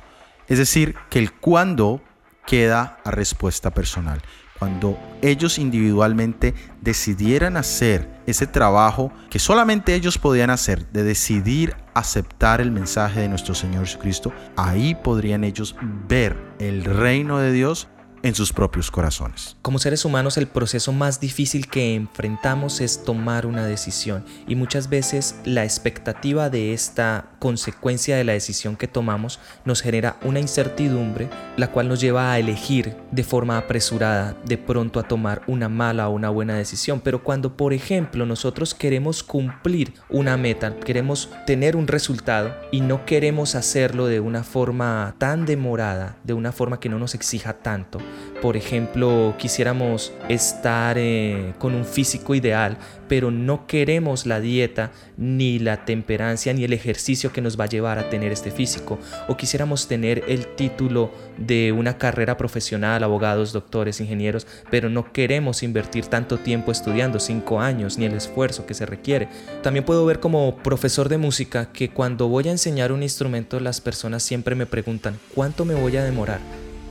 Es 0.47 0.57
decir, 0.57 0.95
que 1.09 1.19
el 1.19 1.33
cuándo 1.33 2.01
queda 2.45 2.99
a 3.03 3.11
respuesta 3.11 3.71
personal 3.71 4.21
cuando 4.63 4.97
ellos 5.21 5.59
individualmente 5.59 6.55
decidieran 6.79 7.57
hacer 7.57 8.07
ese 8.25 8.47
trabajo 8.47 9.11
que 9.29 9.37
solamente 9.37 9.93
ellos 9.93 10.17
podían 10.17 10.49
hacer, 10.49 10.89
de 10.93 11.03
decidir 11.03 11.75
aceptar 11.93 12.61
el 12.61 12.71
mensaje 12.71 13.19
de 13.19 13.27
nuestro 13.27 13.55
Señor 13.55 13.85
Jesucristo, 13.85 14.31
ahí 14.55 14.95
podrían 14.95 15.43
ellos 15.43 15.75
ver 16.07 16.37
el 16.59 16.85
reino 16.85 17.39
de 17.39 17.51
Dios 17.51 17.89
en 18.23 18.35
sus 18.35 18.53
propios 18.53 18.89
corazones. 18.89 19.57
Como 19.61 19.79
seres 19.79 20.05
humanos 20.05 20.37
el 20.37 20.47
proceso 20.47 20.91
más 20.91 21.19
difícil 21.19 21.67
que 21.67 21.93
enfrentamos 21.93 22.81
es 22.81 23.03
tomar 23.03 23.45
una 23.45 23.65
decisión 23.65 24.25
y 24.47 24.55
muchas 24.55 24.89
veces 24.89 25.35
la 25.45 25.63
expectativa 25.63 26.49
de 26.49 26.73
esta 26.73 27.27
consecuencia 27.39 28.15
de 28.15 28.23
la 28.23 28.33
decisión 28.33 28.77
que 28.77 28.87
tomamos 28.87 29.39
nos 29.65 29.81
genera 29.81 30.17
una 30.23 30.39
incertidumbre 30.39 31.29
la 31.57 31.67
cual 31.67 31.89
nos 31.89 31.99
lleva 31.99 32.31
a 32.31 32.39
elegir 32.39 32.95
de 33.11 33.23
forma 33.23 33.57
apresurada 33.57 34.35
de 34.45 34.57
pronto 34.57 34.99
a 34.99 35.07
tomar 35.07 35.41
una 35.47 35.69
mala 35.69 36.07
o 36.07 36.13
una 36.13 36.29
buena 36.29 36.55
decisión. 36.55 37.01
Pero 37.01 37.23
cuando 37.23 37.55
por 37.57 37.73
ejemplo 37.73 38.25
nosotros 38.25 38.73
queremos 38.73 39.23
cumplir 39.23 39.93
una 40.09 40.37
meta, 40.37 40.75
queremos 40.77 41.29
tener 41.45 41.75
un 41.75 41.87
resultado 41.87 42.55
y 42.71 42.81
no 42.81 43.05
queremos 43.05 43.55
hacerlo 43.55 44.07
de 44.07 44.19
una 44.19 44.43
forma 44.43 45.15
tan 45.17 45.45
demorada, 45.45 46.17
de 46.23 46.33
una 46.33 46.51
forma 46.51 46.79
que 46.79 46.89
no 46.89 46.99
nos 46.99 47.15
exija 47.15 47.53
tanto. 47.53 47.99
Por 48.41 48.57
ejemplo, 48.57 49.35
quisiéramos 49.37 50.11
estar 50.27 50.97
eh, 50.97 51.53
con 51.59 51.73
un 51.73 51.85
físico 51.85 52.35
ideal, 52.35 52.77
pero 53.07 53.31
no 53.31 53.67
queremos 53.67 54.25
la 54.25 54.41
dieta, 54.41 54.91
ni 55.17 55.59
la 55.59 55.85
temperancia, 55.85 56.53
ni 56.53 56.65
el 56.65 56.73
ejercicio 56.73 57.31
que 57.31 57.41
nos 57.41 57.57
va 57.57 57.65
a 57.65 57.69
llevar 57.69 57.99
a 57.99 58.09
tener 58.09 58.31
este 58.31 58.51
físico. 58.51 58.99
O 59.27 59.37
quisiéramos 59.37 59.87
tener 59.87 60.25
el 60.27 60.47
título 60.55 61.11
de 61.37 61.71
una 61.71 61.97
carrera 61.97 62.35
profesional, 62.35 63.03
abogados, 63.03 63.53
doctores, 63.53 64.01
ingenieros, 64.01 64.45
pero 64.69 64.89
no 64.89 65.13
queremos 65.13 65.63
invertir 65.63 66.07
tanto 66.07 66.37
tiempo 66.37 66.71
estudiando, 66.71 67.19
cinco 67.19 67.61
años, 67.61 67.97
ni 67.97 68.05
el 68.05 68.13
esfuerzo 68.13 68.65
que 68.65 68.73
se 68.73 68.85
requiere. 68.85 69.29
También 69.61 69.85
puedo 69.85 70.05
ver 70.05 70.19
como 70.19 70.57
profesor 70.57 71.07
de 71.07 71.17
música 71.17 71.71
que 71.71 71.89
cuando 71.89 72.27
voy 72.27 72.49
a 72.49 72.51
enseñar 72.51 72.91
un 72.91 73.03
instrumento 73.03 73.59
las 73.59 73.79
personas 73.79 74.23
siempre 74.23 74.55
me 74.55 74.65
preguntan, 74.65 75.17
¿cuánto 75.33 75.65
me 75.65 75.75
voy 75.75 75.95
a 75.97 76.03
demorar? 76.03 76.39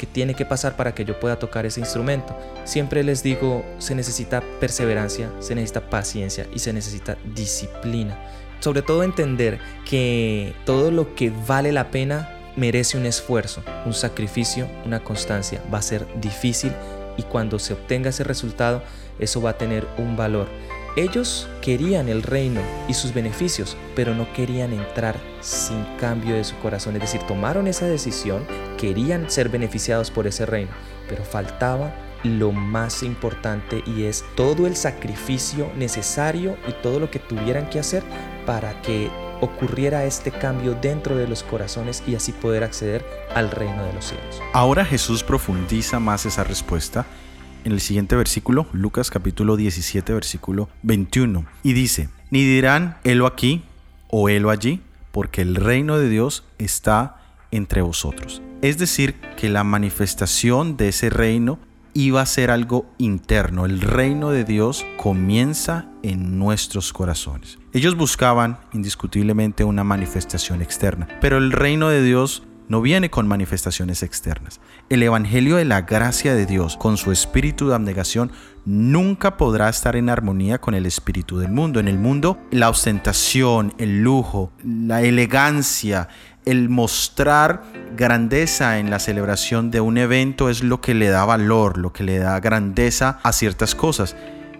Que 0.02 0.06
tiene 0.08 0.34
que 0.34 0.44
pasar 0.44 0.74
para 0.74 0.96
que 0.96 1.04
yo 1.04 1.20
pueda 1.20 1.38
tocar 1.38 1.64
ese 1.64 1.78
instrumento. 1.78 2.36
Siempre 2.64 3.04
les 3.04 3.22
digo, 3.22 3.64
se 3.78 3.94
necesita 3.94 4.42
perseverancia, 4.58 5.30
se 5.38 5.54
necesita 5.54 5.88
paciencia 5.88 6.48
y 6.52 6.58
se 6.58 6.72
necesita 6.72 7.16
disciplina. 7.36 8.18
Sobre 8.58 8.82
todo 8.82 9.04
entender 9.04 9.60
que 9.88 10.54
todo 10.66 10.90
lo 10.90 11.14
que 11.14 11.32
vale 11.46 11.70
la 11.70 11.92
pena 11.92 12.36
merece 12.56 12.98
un 12.98 13.06
esfuerzo, 13.06 13.62
un 13.86 13.94
sacrificio, 13.94 14.66
una 14.84 15.04
constancia. 15.04 15.62
Va 15.72 15.78
a 15.78 15.82
ser 15.82 16.04
difícil 16.20 16.72
y 17.16 17.22
cuando 17.22 17.60
se 17.60 17.74
obtenga 17.74 18.10
ese 18.10 18.24
resultado, 18.24 18.82
eso 19.20 19.40
va 19.40 19.50
a 19.50 19.58
tener 19.58 19.86
un 19.98 20.16
valor. 20.16 20.48
Ellos 20.94 21.48
querían 21.62 22.10
el 22.10 22.22
reino 22.22 22.60
y 22.86 22.92
sus 22.92 23.14
beneficios, 23.14 23.78
pero 23.96 24.14
no 24.14 24.30
querían 24.34 24.74
entrar 24.74 25.16
sin 25.40 25.82
cambio 25.98 26.34
de 26.34 26.44
su 26.44 26.54
corazón. 26.58 26.96
Es 26.96 27.00
decir, 27.00 27.22
tomaron 27.22 27.66
esa 27.66 27.86
decisión, 27.86 28.44
querían 28.76 29.30
ser 29.30 29.48
beneficiados 29.48 30.10
por 30.10 30.26
ese 30.26 30.44
reino, 30.44 30.70
pero 31.08 31.24
faltaba 31.24 31.94
lo 32.24 32.52
más 32.52 33.02
importante 33.02 33.82
y 33.86 34.04
es 34.04 34.22
todo 34.36 34.66
el 34.66 34.76
sacrificio 34.76 35.72
necesario 35.76 36.58
y 36.68 36.72
todo 36.82 37.00
lo 37.00 37.10
que 37.10 37.18
tuvieran 37.18 37.70
que 37.70 37.78
hacer 37.78 38.02
para 38.44 38.82
que 38.82 39.10
ocurriera 39.40 40.04
este 40.04 40.30
cambio 40.30 40.76
dentro 40.80 41.16
de 41.16 41.26
los 41.26 41.42
corazones 41.42 42.02
y 42.06 42.16
así 42.16 42.32
poder 42.32 42.64
acceder 42.64 43.02
al 43.34 43.50
reino 43.50 43.82
de 43.86 43.94
los 43.94 44.04
cielos. 44.04 44.42
Ahora 44.52 44.84
Jesús 44.84 45.24
profundiza 45.24 45.98
más 45.98 46.26
esa 46.26 46.44
respuesta 46.44 47.06
en 47.64 47.72
el 47.72 47.80
siguiente 47.80 48.16
versículo, 48.16 48.66
Lucas 48.72 49.10
capítulo 49.10 49.56
17, 49.56 50.12
versículo 50.12 50.68
21, 50.82 51.44
y 51.62 51.72
dice, 51.72 52.08
ni 52.30 52.44
dirán, 52.44 52.98
helo 53.04 53.26
aquí 53.26 53.62
o 54.08 54.28
helo 54.28 54.50
allí, 54.50 54.80
porque 55.10 55.42
el 55.42 55.56
reino 55.56 55.98
de 55.98 56.08
Dios 56.08 56.44
está 56.58 57.22
entre 57.50 57.82
vosotros. 57.82 58.42
Es 58.62 58.78
decir, 58.78 59.16
que 59.36 59.48
la 59.48 59.64
manifestación 59.64 60.76
de 60.76 60.88
ese 60.88 61.10
reino 61.10 61.58
iba 61.94 62.22
a 62.22 62.26
ser 62.26 62.50
algo 62.50 62.86
interno. 62.98 63.66
El 63.66 63.80
reino 63.80 64.30
de 64.30 64.44
Dios 64.44 64.86
comienza 64.96 65.86
en 66.02 66.38
nuestros 66.38 66.92
corazones. 66.92 67.58
Ellos 67.72 67.96
buscaban 67.96 68.58
indiscutiblemente 68.72 69.64
una 69.64 69.84
manifestación 69.84 70.62
externa, 70.62 71.08
pero 71.20 71.38
el 71.38 71.52
reino 71.52 71.88
de 71.88 72.02
Dios 72.02 72.44
no 72.68 72.80
viene 72.80 73.10
con 73.10 73.28
manifestaciones 73.28 74.02
externas. 74.02 74.60
El 74.88 75.02
Evangelio 75.02 75.56
de 75.56 75.64
la 75.64 75.82
gracia 75.82 76.34
de 76.34 76.46
Dios, 76.46 76.76
con 76.76 76.96
su 76.96 77.12
espíritu 77.12 77.68
de 77.68 77.74
abnegación, 77.74 78.32
nunca 78.64 79.36
podrá 79.36 79.68
estar 79.68 79.96
en 79.96 80.08
armonía 80.08 80.60
con 80.60 80.74
el 80.74 80.86
espíritu 80.86 81.38
del 81.38 81.50
mundo. 81.50 81.80
En 81.80 81.88
el 81.88 81.98
mundo, 81.98 82.38
la 82.50 82.70
ostentación, 82.70 83.74
el 83.78 84.02
lujo, 84.02 84.52
la 84.62 85.02
elegancia, 85.02 86.08
el 86.44 86.68
mostrar 86.68 87.62
grandeza 87.96 88.78
en 88.78 88.90
la 88.90 88.98
celebración 88.98 89.70
de 89.70 89.80
un 89.80 89.98
evento 89.98 90.48
es 90.48 90.62
lo 90.62 90.80
que 90.80 90.94
le 90.94 91.08
da 91.08 91.24
valor, 91.24 91.78
lo 91.78 91.92
que 91.92 92.04
le 92.04 92.18
da 92.18 92.40
grandeza 92.40 93.20
a 93.22 93.32
ciertas 93.32 93.74
cosas. 93.74 94.16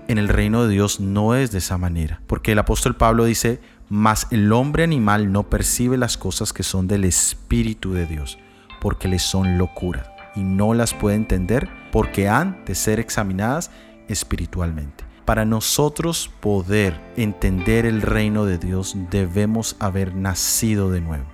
En 0.08 0.18
el 0.18 0.28
reino 0.28 0.64
de 0.64 0.72
Dios 0.72 1.00
no 1.00 1.34
es 1.34 1.52
de 1.52 1.58
esa 1.58 1.78
manera, 1.78 2.20
porque 2.26 2.52
el 2.52 2.58
apóstol 2.58 2.96
Pablo 2.96 3.24
dice, 3.24 3.60
mas 3.92 4.26
el 4.30 4.50
hombre 4.54 4.84
animal 4.84 5.32
no 5.32 5.50
percibe 5.50 5.98
las 5.98 6.16
cosas 6.16 6.54
que 6.54 6.62
son 6.62 6.88
del 6.88 7.04
Espíritu 7.04 7.92
de 7.92 8.06
Dios, 8.06 8.38
porque 8.80 9.06
le 9.06 9.18
son 9.18 9.58
locura, 9.58 10.16
y 10.34 10.40
no 10.40 10.72
las 10.72 10.94
puede 10.94 11.16
entender 11.16 11.68
porque 11.92 12.26
han 12.26 12.64
de 12.64 12.74
ser 12.74 13.00
examinadas 13.00 13.70
espiritualmente. 14.08 15.04
Para 15.26 15.44
nosotros 15.44 16.30
poder 16.40 16.98
entender 17.18 17.84
el 17.84 18.00
reino 18.00 18.46
de 18.46 18.56
Dios 18.56 18.96
debemos 19.10 19.76
haber 19.78 20.14
nacido 20.14 20.90
de 20.90 21.02
nuevo. 21.02 21.26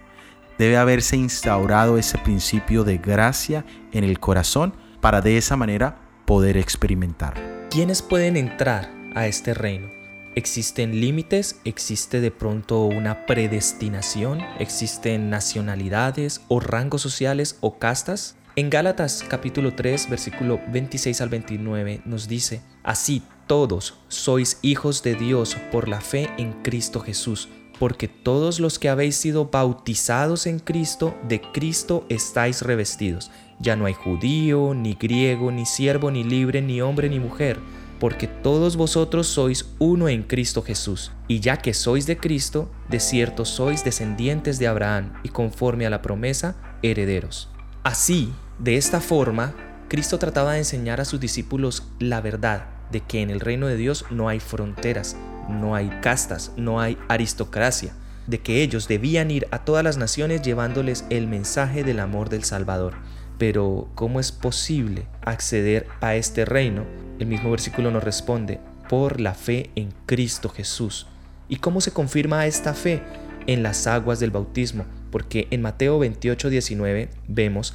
Debe 0.58 0.78
haberse 0.78 1.16
instaurado 1.16 1.96
ese 1.96 2.18
principio 2.18 2.82
de 2.82 2.98
gracia 2.98 3.64
en 3.92 4.02
el 4.02 4.18
corazón 4.18 4.74
para 5.00 5.20
de 5.20 5.38
esa 5.38 5.54
manera 5.54 6.00
poder 6.24 6.56
experimentarlo. 6.56 7.40
¿Quiénes 7.70 8.02
pueden 8.02 8.36
entrar 8.36 8.90
a 9.14 9.28
este 9.28 9.54
reino? 9.54 9.98
¿Existen 10.35 11.00
límites? 11.00 11.61
¿Existe 11.64 12.20
de 12.20 12.30
pronto 12.30 12.82
una 12.82 13.26
predestinación? 13.26 14.40
¿Existen 14.58 15.30
nacionalidades 15.30 16.42
o 16.49 16.61
rangos 16.61 17.02
sociales 17.02 17.56
o 17.61 17.78
castas? 17.78 18.37
En 18.54 18.70
Gálatas 18.70 19.25
capítulo 19.28 19.75
3 19.75 20.11
versículo 20.11 20.61
26 20.70 21.20
al 21.23 21.28
29 21.30 22.02
nos 22.04 22.28
dice, 22.28 22.61
Así 22.85 23.23
todos 23.47 23.94
sois 24.08 24.58
hijos 24.62 25.02
de 25.02 25.14
Dios 25.14 25.56
por 25.73 25.88
la 25.88 26.00
fe 26.00 26.30
en 26.37 26.52
Cristo 26.62 27.00
Jesús, 27.00 27.49
porque 27.78 28.06
todos 28.06 28.61
los 28.61 28.78
que 28.78 28.90
habéis 28.90 29.16
sido 29.16 29.47
bautizados 29.47 30.47
en 30.47 30.58
Cristo, 30.58 31.16
de 31.26 31.40
Cristo 31.40 32.04
estáis 32.11 32.62
revestidos. 32.62 33.30
Ya 33.61 33.76
no 33.76 33.87
hay 33.87 33.94
judío, 33.94 34.75
ni 34.75 34.94
griego, 34.94 35.50
ni 35.50 35.66
siervo, 35.66 36.11
ni 36.11 36.23
libre, 36.23 36.61
ni 36.62 36.80
hombre, 36.80 37.08
ni 37.08 37.18
mujer 37.18 37.58
porque 37.99 38.28
todos 38.28 38.76
vosotros 38.76 39.26
sois 39.26 39.67
uno 39.78 40.09
en 40.09 40.23
Cristo 40.23 40.62
Jesús. 40.62 41.12
Y 41.26 41.40
ya 41.40 41.57
que 41.57 41.75
sois 41.75 42.07
de 42.07 42.17
Cristo, 42.17 42.71
de 42.88 43.00
cierto 43.00 43.45
sois 43.45 43.85
descendientes 43.85 44.59
de 44.59 44.69
Abraham 44.69 45.12
y 45.23 45.31
conforme 45.31 45.87
a 45.87 45.90
la 45.90 46.02
promesa, 46.02 46.57
herederos. 46.83 47.50
Así, 47.83 48.33
de 48.59 48.76
esta 48.76 49.00
forma, 49.00 49.55
Cristo 49.88 50.19
trataba 50.19 50.52
de 50.52 50.59
enseñar 50.59 51.00
a 51.00 51.05
sus 51.05 51.21
discípulos 51.21 51.85
la 51.99 52.21
verdad 52.21 52.67
de 52.93 53.00
que 53.00 53.23
en 53.23 53.31
el 53.31 53.40
reino 53.40 53.67
de 53.67 53.76
Dios 53.76 54.05
no 54.11 54.28
hay 54.28 54.40
fronteras, 54.40 55.17
no 55.49 55.75
hay 55.75 55.88
castas, 56.02 56.52
no 56.57 56.81
hay 56.81 56.99
aristocracia, 57.09 57.95
de 58.26 58.40
que 58.40 58.62
ellos 58.62 58.88
debían 58.88 59.31
ir 59.31 59.47
a 59.50 59.64
todas 59.64 59.85
las 59.85 59.97
naciones 59.97 60.43
llevándoles 60.43 61.05
el 61.11 61.26
mensaje 61.26 61.85
del 61.85 62.00
amor 62.00 62.28
del 62.28 62.45
Salvador. 62.45 62.95
Pero, 63.38 63.88
¿cómo 63.95 64.21
es 64.21 64.33
posible 64.33 65.07
acceder 65.23 65.87
a 66.00 66.17
este 66.17 66.45
reino 66.45 66.85
el 67.18 67.26
mismo 67.26 67.50
versículo 67.50 67.90
nos 67.90 68.04
responde, 68.04 68.60
por 68.88 69.20
la 69.20 69.34
fe 69.34 69.70
en 69.75 69.92
Cristo 70.06 70.48
Jesús. 70.48 71.06
¿Y 71.48 71.56
cómo 71.56 71.80
se 71.80 71.92
confirma 71.92 72.46
esta 72.46 72.75
fe? 72.75 73.02
En 73.46 73.62
las 73.62 73.87
aguas 73.87 74.20
del 74.20 74.30
bautismo, 74.30 74.84
porque 75.10 75.48
en 75.50 75.62
Mateo 75.62 75.98
28, 75.98 76.50
19 76.50 77.08
vemos 77.28 77.75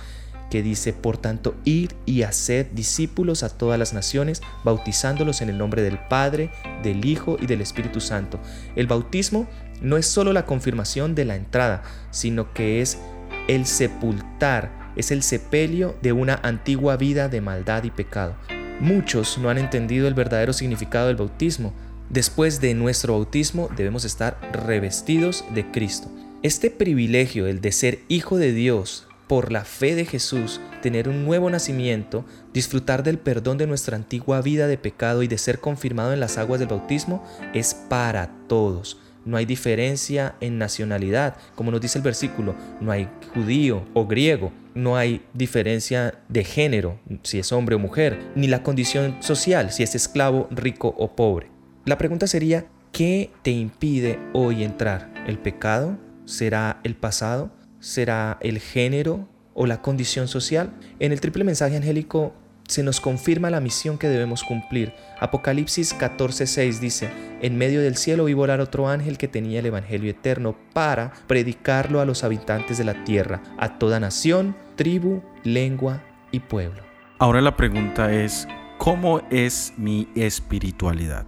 que 0.52 0.62
dice, 0.62 0.94
por 0.94 1.18
tanto, 1.18 1.56
ir 1.64 1.96
y 2.06 2.22
hacer 2.22 2.76
discípulos 2.76 3.42
a 3.42 3.50
todas 3.50 3.80
las 3.80 3.94
naciones, 3.94 4.44
bautizándolos 4.64 5.42
en 5.42 5.50
el 5.50 5.58
nombre 5.58 5.82
del 5.82 5.98
Padre, 5.98 6.52
del 6.84 7.06
Hijo 7.06 7.38
y 7.42 7.48
del 7.48 7.62
Espíritu 7.62 8.00
Santo. 8.00 8.40
El 8.76 8.86
bautismo 8.86 9.48
no 9.82 9.98
es 9.98 10.06
solo 10.06 10.32
la 10.32 10.46
confirmación 10.46 11.16
de 11.16 11.26
la 11.26 11.36
entrada, 11.36 11.82
sino 12.12 12.54
que 12.54 12.82
es 12.82 13.00
el 13.48 13.66
sepultar, 13.66 14.94
es 14.96 15.10
el 15.10 15.24
sepelio 15.24 15.96
de 16.04 16.14
una 16.14 16.40
antigua 16.44 16.98
vida 16.98 17.30
de 17.30 17.42
maldad 17.42 17.84
y 17.84 17.90
pecado. 17.90 18.36
Muchos 18.84 19.38
no 19.38 19.50
han 19.50 19.58
entendido 19.58 20.10
el 20.10 20.14
verdadero 20.14 20.52
significado 20.52 21.08
del 21.08 21.16
bautismo. 21.16 21.74
Después 22.10 22.60
de 22.60 22.74
nuestro 22.74 23.14
bautismo 23.14 23.70
debemos 23.78 24.04
estar 24.04 24.38
revestidos 24.52 25.46
de 25.56 25.72
Cristo. 25.72 26.12
Este 26.42 26.70
privilegio, 26.70 27.48
el 27.48 27.62
de 27.62 27.72
ser 27.72 28.00
hijo 28.10 28.36
de 28.36 28.52
Dios 28.52 29.08
por 29.30 29.54
la 29.54 29.64
fe 29.64 29.96
de 29.96 30.04
Jesús, 30.04 30.60
tener 30.82 31.08
un 31.08 31.24
nuevo 31.24 31.50
nacimiento, 31.50 32.26
disfrutar 32.54 33.04
del 33.04 33.20
perdón 33.20 33.58
de 33.58 33.68
nuestra 33.68 33.96
antigua 33.96 34.42
vida 34.42 34.68
de 34.68 34.78
pecado 34.78 35.24
y 35.24 35.30
de 35.30 35.38
ser 35.38 35.62
confirmado 35.62 36.12
en 36.12 36.20
las 36.20 36.38
aguas 36.38 36.60
del 36.60 36.68
bautismo, 36.68 37.26
es 37.54 37.74
para 37.74 38.32
todos, 38.50 39.00
no 39.26 39.38
hay 39.38 39.46
diferencia 39.46 40.36
en 40.42 40.58
nacionalidad, 40.58 41.36
como 41.56 41.72
nos 41.72 41.82
dice 41.82 41.98
el 41.98 42.04
versículo, 42.04 42.56
no 42.82 42.92
hay 42.92 43.08
judío 43.34 43.84
o 43.94 44.06
griego, 44.08 44.52
no 44.76 44.98
hay 44.98 45.26
diferencia 45.34 46.16
de 46.30 46.44
género, 46.44 47.00
si 47.24 47.40
es 47.40 47.52
hombre 47.52 47.76
o 47.76 47.80
mujer, 47.80 48.20
ni 48.36 48.48
la 48.48 48.64
condición 48.64 49.18
social, 49.22 49.72
si 49.72 49.84
es 49.84 49.96
esclavo, 49.96 50.48
rico 50.52 50.94
o 50.98 51.16
pobre. 51.16 51.50
La 51.86 51.98
pregunta 51.98 52.28
sería, 52.28 52.66
¿qué 52.92 53.32
te 53.42 53.52
impide 53.52 54.20
hoy 54.34 54.64
entrar? 54.64 55.14
¿El 55.28 55.38
pecado? 55.38 55.98
¿Será 56.26 56.80
el 56.84 56.96
pasado? 56.96 57.52
¿Será 57.80 58.38
el 58.42 58.60
género 58.60 59.28
o 59.54 59.66
la 59.66 59.82
condición 59.82 60.28
social? 60.28 60.74
En 61.00 61.12
el 61.12 61.20
triple 61.20 61.44
mensaje 61.44 61.76
angélico 61.76 62.34
se 62.74 62.84
nos 62.84 63.00
confirma 63.00 63.52
la 63.52 63.60
misión 63.60 64.00
que 64.00 64.10
debemos 64.10 64.44
cumplir. 64.44 64.94
Apocalipsis 65.20 65.96
14:6 65.96 66.80
dice, 66.80 67.10
en 67.42 67.56
medio 67.56 67.82
del 67.82 67.98
cielo 67.98 68.26
vi 68.26 68.34
volar 68.34 68.62
otro 68.62 68.90
ángel 68.90 69.20
que 69.20 69.28
tenía 69.28 69.60
el 69.60 69.68
Evangelio 69.68 70.10
eterno 70.10 70.56
para 70.74 71.14
predicarlo 71.28 72.02
a 72.02 72.06
los 72.06 72.24
habitantes 72.24 72.80
de 72.80 72.84
la 72.84 73.04
tierra, 73.04 73.44
a 73.60 73.78
toda 73.78 74.00
nación, 74.00 74.56
tribu, 74.76 75.22
lengua 75.44 76.04
y 76.32 76.40
pueblo. 76.40 76.82
Ahora 77.20 77.42
la 77.42 77.56
pregunta 77.56 78.12
es, 78.12 78.48
¿cómo 78.80 79.22
es 79.30 79.74
mi 79.78 80.08
espiritualidad? 80.16 81.28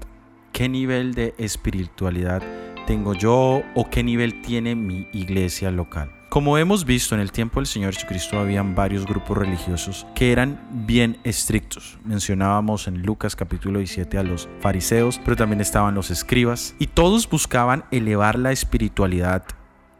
¿Qué 0.51 0.67
nivel 0.67 1.13
de 1.13 1.35
espiritualidad 1.37 2.41
tengo 2.87 3.13
yo 3.13 3.61
o 3.75 3.89
qué 3.91 4.03
nivel 4.03 4.41
tiene 4.41 4.75
mi 4.75 5.07
iglesia 5.13 5.69
local? 5.69 6.11
Como 6.35 6.57
hemos 6.57 6.83
visto 6.83 7.15
en 7.15 7.21
el 7.21 7.31
tiempo 7.31 7.61
del 7.61 7.65
Señor 7.65 7.93
Jesucristo, 7.93 8.37
habían 8.37 8.75
varios 8.75 9.05
grupos 9.05 9.37
religiosos 9.37 10.05
que 10.13 10.33
eran 10.33 10.59
bien 10.85 11.17
estrictos. 11.23 11.97
Mencionábamos 12.03 12.89
en 12.89 13.03
Lucas 13.03 13.37
capítulo 13.37 13.79
17 13.79 14.17
a 14.17 14.23
los 14.23 14.49
fariseos, 14.59 15.17
pero 15.23 15.37
también 15.37 15.61
estaban 15.61 15.95
los 15.95 16.11
escribas, 16.11 16.75
y 16.77 16.87
todos 16.87 17.29
buscaban 17.29 17.85
elevar 17.89 18.37
la 18.37 18.51
espiritualidad 18.51 19.45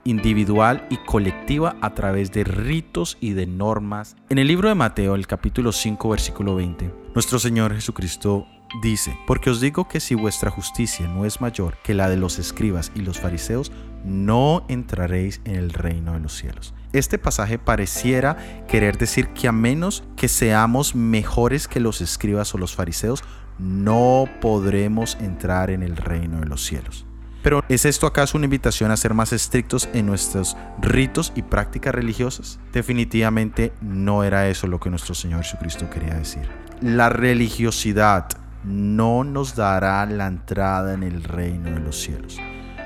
individual 0.04 0.86
y 0.89 0.98
colectiva 0.98 1.77
a 1.80 1.94
través 1.94 2.34
de 2.34 2.44
ritos 2.44 3.18
y 3.22 3.32
de 3.32 3.48
normas. 3.48 4.18
En 4.27 4.38
el 4.38 4.50
libro 4.50 4.68
de 4.68 4.75
Mateo, 4.75 5.15
el 5.15 5.27
capítulo 5.27 5.72
5, 5.72 6.10
versículo 6.10 6.56
20, 6.56 6.94
nuestro 7.13 7.39
Señor 7.39 7.74
Jesucristo 7.74 8.46
dice, 8.82 9.18
porque 9.25 9.51
os 9.51 9.62
digo 9.62 9.88
que 9.88 10.01
si 10.01 10.15
vuestra 10.15 10.51
justicia 10.51 11.08
no 11.08 11.24
es 11.24 11.39
mayor 11.39 11.77
que 11.82 11.94
la 11.94 12.10
de 12.10 12.18
los 12.18 12.39
escribas 12.39 12.92
y 12.94 13.04
los 13.04 13.22
fariseos, 13.22 13.72
no 14.05 14.65
entraréis 14.69 15.41
en 15.43 15.55
el 15.55 15.71
reino 15.71 16.13
de 16.13 16.19
los 16.19 16.33
cielos. 16.33 16.74
Este 16.93 17.17
pasaje 17.17 17.57
pareciera 17.57 18.38
querer 18.67 18.97
decir 18.97 19.29
que 19.29 19.47
a 19.47 19.51
menos 19.51 20.03
que 20.15 20.29
seamos 20.29 20.95
mejores 20.95 21.67
que 21.67 21.79
los 21.79 22.00
escribas 22.00 22.53
o 22.53 22.57
los 22.57 22.75
fariseos, 22.75 23.24
no 23.57 24.29
podremos 24.39 25.17
entrar 25.19 25.71
en 25.71 25.83
el 25.83 25.97
reino 25.97 26.39
de 26.39 26.45
los 26.45 26.63
cielos. 26.63 27.05
Pero 27.41 27.63
¿es 27.69 27.85
esto 27.85 28.07
acaso 28.07 28.38
una 28.38 28.45
invitación 28.45 28.91
a 28.91 28.97
ser 28.97 29.13
más 29.13 29.31
estrictos 29.31 29.88
en 29.93 30.07
nuestros 30.07 30.57
ritos 30.81 31.31
y 31.35 31.43
prácticas 31.43 31.93
religiosas? 31.93 32.59
Definitivamente 32.74 33.71
no 33.81 34.24
era 34.24 34.47
eso 34.47 34.65
lo 34.67 34.79
que 34.79 34.89
nuestro 34.89 35.13
Señor 35.13 35.43
Jesucristo 35.43 35.89
quería 35.89 36.15
decir. 36.15 36.47
La 36.81 37.09
religiosidad 37.09 38.27
no 38.63 39.24
nos 39.24 39.55
dará 39.55 40.05
la 40.07 40.27
entrada 40.27 40.93
en 40.93 41.03
el 41.03 41.24
reino 41.24 41.69
de 41.69 41.79
los 41.79 42.00
cielos. 42.01 42.39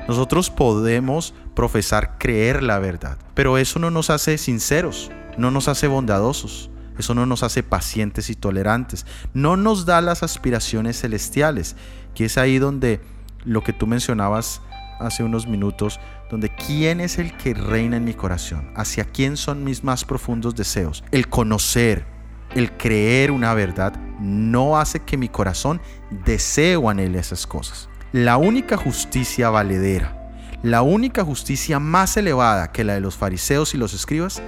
Nosotros 0.10 0.50
podemos 0.50 1.36
profesar 1.54 2.18
creer 2.18 2.64
la 2.64 2.80
verdad, 2.80 3.20
pero 3.36 3.60
eso 3.60 3.78
no 3.78 3.92
nos 3.92 4.10
hace 4.10 4.40
sinceros, 4.40 5.12
no 5.38 5.52
nos 5.52 5.68
hace 5.68 5.86
bondadosos, 5.86 6.72
eso 6.98 7.14
no 7.14 7.28
nos 7.28 7.44
hace 7.44 7.62
pacientes 7.62 8.32
y 8.32 8.36
tolerantes, 8.36 9.06
no 9.36 9.56
nos 9.56 9.86
da 9.86 10.02
las 10.02 10.24
aspiraciones 10.24 11.00
celestiales, 11.00 11.76
que 12.16 12.26
es 12.26 12.40
ahí 12.40 12.58
donde 12.58 13.02
lo 13.46 13.62
que 13.64 13.72
tú 13.72 13.86
mencionabas 13.86 14.64
hace 15.00 15.24
unos 15.24 15.46
minutos, 15.46 16.00
donde 16.32 16.50
quién 16.56 17.02
es 17.02 17.20
el 17.20 17.38
que 17.38 17.54
reina 17.54 17.98
en 17.98 18.04
mi 18.04 18.16
corazón, 18.16 18.72
hacia 18.76 19.06
quién 19.06 19.38
son 19.38 19.64
mis 19.64 19.84
más 19.84 20.06
profundos 20.06 20.56
deseos, 20.56 21.04
el 21.12 21.30
conocer, 21.30 22.08
el 22.56 22.76
creer 22.78 23.30
una 23.30 23.54
verdad 23.54 23.94
no 24.20 24.80
hace 24.80 25.02
que 25.02 25.18
mi 25.18 25.30
corazón 25.30 25.80
desee 26.26 26.78
o 26.78 26.90
anhele 26.90 27.20
esas 27.20 27.46
cosas. 27.46 27.89
La 28.12 28.38
única 28.38 28.78
justicia 28.78 29.50
valedera, 29.50 30.32
la 30.64 30.82
única 30.82 31.24
justicia 31.24 31.80
más 31.80 32.18
elevada 32.18 32.72
que 32.72 32.84
la 32.84 32.94
de 32.94 33.02
los 33.02 33.16
fariseos 33.16 33.74
y 33.74 33.78
los 33.78 33.94
escribas, 33.94 34.42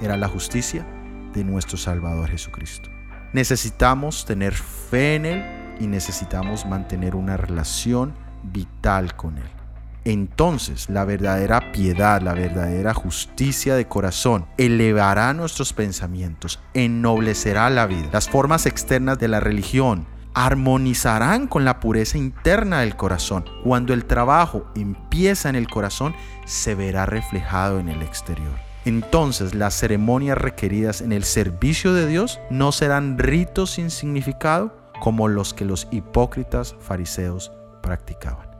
era 0.00 0.16
la 0.16 0.28
justicia 0.28 0.86
de 1.32 1.44
nuestro 1.44 1.76
Salvador 1.76 2.30
Jesucristo. 2.30 2.88
Necesitamos 3.32 4.24
tener 4.24 4.54
fe 4.54 5.16
en 5.16 5.26
Él 5.26 5.44
y 5.80 5.86
necesitamos 5.86 6.66
mantener 6.66 7.14
una 7.14 7.36
relación 7.36 8.14
vital 8.42 9.14
con 9.14 9.38
Él 9.38 9.62
entonces 10.04 10.88
la 10.88 11.04
verdadera 11.04 11.72
piedad, 11.72 12.20
la 12.20 12.34
verdadera 12.34 12.92
justicia 12.92 13.76
de 13.76 13.86
corazón 13.86 14.46
elevará 14.58 15.32
nuestros 15.32 15.72
pensamientos, 15.72 16.60
ennoblecerá 16.74 17.70
la 17.70 17.86
vida. 17.86 18.08
Las 18.12 18.28
formas 18.28 18.66
externas 18.66 19.18
de 19.18 19.28
la 19.28 19.38
religión 19.38 20.06
armonizarán 20.34 21.46
con 21.46 21.64
la 21.64 21.80
pureza 21.80 22.18
interna 22.18 22.80
del 22.80 22.96
corazón. 22.96 23.44
Cuando 23.64 23.92
el 23.92 24.04
trabajo 24.04 24.66
empieza 24.74 25.48
en 25.48 25.56
el 25.56 25.68
corazón, 25.68 26.14
se 26.44 26.74
verá 26.74 27.06
reflejado 27.06 27.78
en 27.78 27.88
el 27.88 28.02
exterior. 28.02 28.52
Entonces 28.84 29.54
las 29.54 29.74
ceremonias 29.74 30.36
requeridas 30.36 31.00
en 31.00 31.12
el 31.12 31.24
servicio 31.24 31.94
de 31.94 32.06
Dios 32.06 32.40
no 32.50 32.72
serán 32.72 33.18
ritos 33.18 33.72
sin 33.72 33.90
significado 33.90 34.76
como 35.00 35.28
los 35.28 35.54
que 35.54 35.64
los 35.64 35.86
hipócritas 35.90 36.74
fariseos 36.80 37.52
practicaban. 37.82 38.50